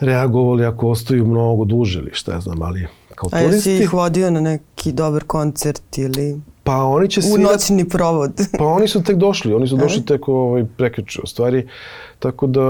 reagovali 0.00 0.64
ako 0.64 0.88
ostaju 0.88 1.26
mnogo 1.26 1.64
duže 1.64 1.98
ili 1.98 2.10
šta 2.12 2.32
ja 2.32 2.40
znam, 2.40 2.62
ali 2.62 2.86
kao 3.14 3.28
a 3.32 3.38
jesi 3.38 3.50
turisti, 3.50 3.84
ih 3.84 3.92
vodio 3.92 4.30
na 4.30 4.40
neki 4.40 4.92
dobar 4.92 5.24
koncert 5.24 5.98
ili 5.98 6.40
pa 6.66 6.84
oni 6.84 7.08
će 7.08 7.20
u 7.20 7.22
svirati, 7.22 7.42
noćni 7.52 7.88
provod? 7.88 8.32
pa 8.58 8.64
oni 8.64 8.88
su 8.88 9.02
tek 9.02 9.16
došli, 9.16 9.54
oni 9.54 9.66
su 9.66 9.76
došli 9.76 10.04
tek 10.04 10.28
ovaj, 10.28 10.64
prekriče 10.76 11.20
u 11.24 11.26
stvari, 11.26 11.68
tako 12.18 12.46
da 12.46 12.62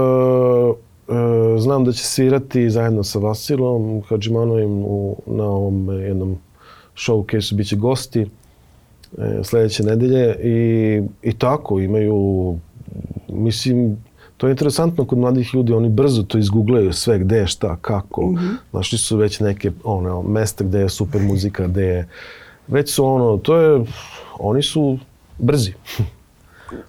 e, 1.07 1.59
znam 1.59 1.85
da 1.85 1.91
će 1.91 2.03
svirati 2.03 2.69
zajedno 2.69 3.03
sa 3.03 3.19
Vasilom 3.19 4.01
Hadžimanovim 4.09 4.83
u, 4.85 5.15
na 5.25 5.43
ovom 5.43 5.89
e, 5.89 5.93
jednom 5.93 6.37
showcase 6.95 7.55
biće 7.55 7.75
gosti 7.75 8.21
e, 9.17 9.39
sledeće 9.43 9.83
nedelje 9.83 10.35
i, 10.43 11.01
i 11.21 11.33
tako 11.33 11.79
imaju 11.79 12.57
mislim 13.29 13.97
to 14.37 14.47
je 14.47 14.51
interesantno 14.51 15.05
kod 15.05 15.17
mladih 15.17 15.53
ljudi, 15.53 15.73
oni 15.73 15.89
brzo 15.89 16.23
to 16.23 16.37
izgooglaju 16.37 16.93
sve 16.93 17.19
gde, 17.19 17.47
šta, 17.47 17.77
kako. 17.81 18.33
Našli 18.71 18.97
su 18.97 19.17
već 19.17 19.39
neke 19.39 19.71
ono, 19.83 20.21
mesta 20.21 20.63
gde 20.63 20.79
je 20.79 20.89
super 20.89 21.21
muzika, 21.21 21.67
gde 21.67 21.83
je 21.83 22.07
već 22.67 22.93
su 22.93 23.05
ono, 23.05 23.37
to 23.37 23.57
je, 23.57 23.85
oni 24.39 24.63
su 24.63 24.97
brzi 25.37 25.73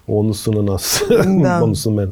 u 0.07 0.19
odnosu 0.19 0.51
na 0.51 0.61
nas, 0.61 1.03
da. 1.43 1.57
u 1.61 1.63
odnosu 1.63 1.91
na 1.91 1.95
mene. 1.95 2.11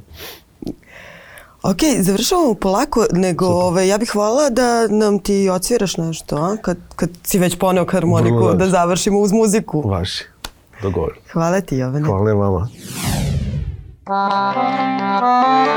Ok, 1.63 1.77
završavamo 1.99 2.53
polako, 2.53 3.05
nego 3.11 3.45
Super. 3.45 3.63
ove, 3.63 3.87
ja 3.87 3.97
bih 3.97 4.15
voljela 4.15 4.49
da 4.49 4.87
nam 4.87 5.19
ti 5.19 5.49
odsviraš 5.49 5.97
nešto, 5.97 6.35
a? 6.35 6.57
Kad, 6.61 6.77
kad 6.95 7.09
si 7.23 7.39
već 7.39 7.57
poneo 7.57 7.85
harmoniku, 7.85 8.53
da 8.53 8.69
završimo 8.69 9.19
uz 9.19 9.31
muziku. 9.31 9.89
Vaši, 9.89 10.23
dogovor. 10.81 11.19
Hvala 11.33 11.61
ti, 11.61 11.77
Jovane. 11.77 12.05
Hvala 12.05 12.33
vama. 12.33 12.67
Hvala 14.05 14.53
vama. 15.21 15.67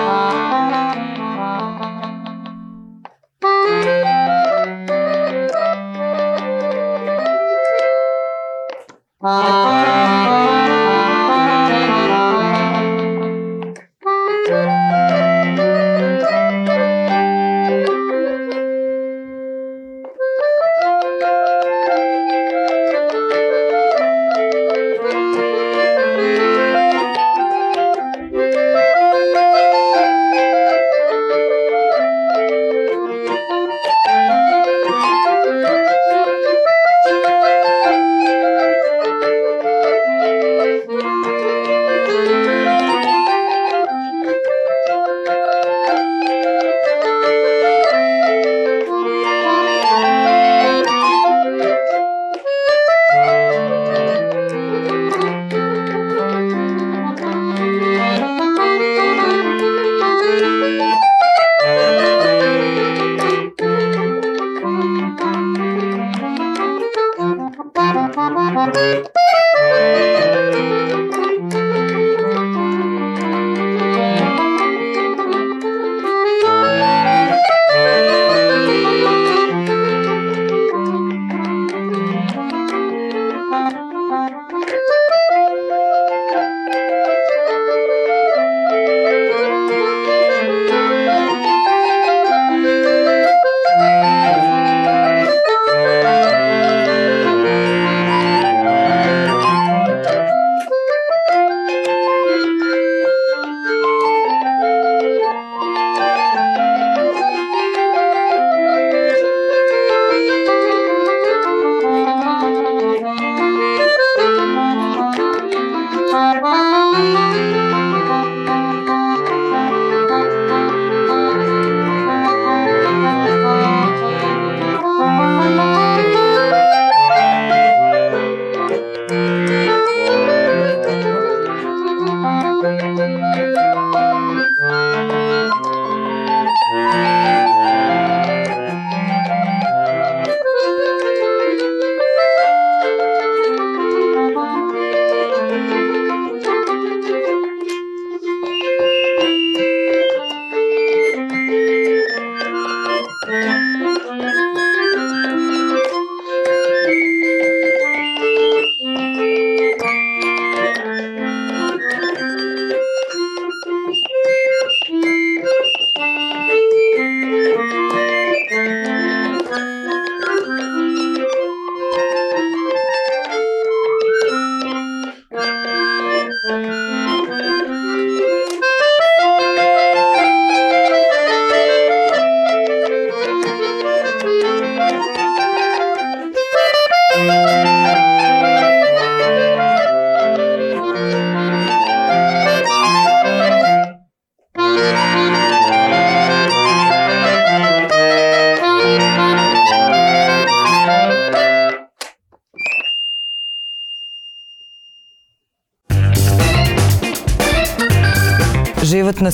Bye. 9.21 10.20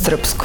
Srpskom. 0.07 0.36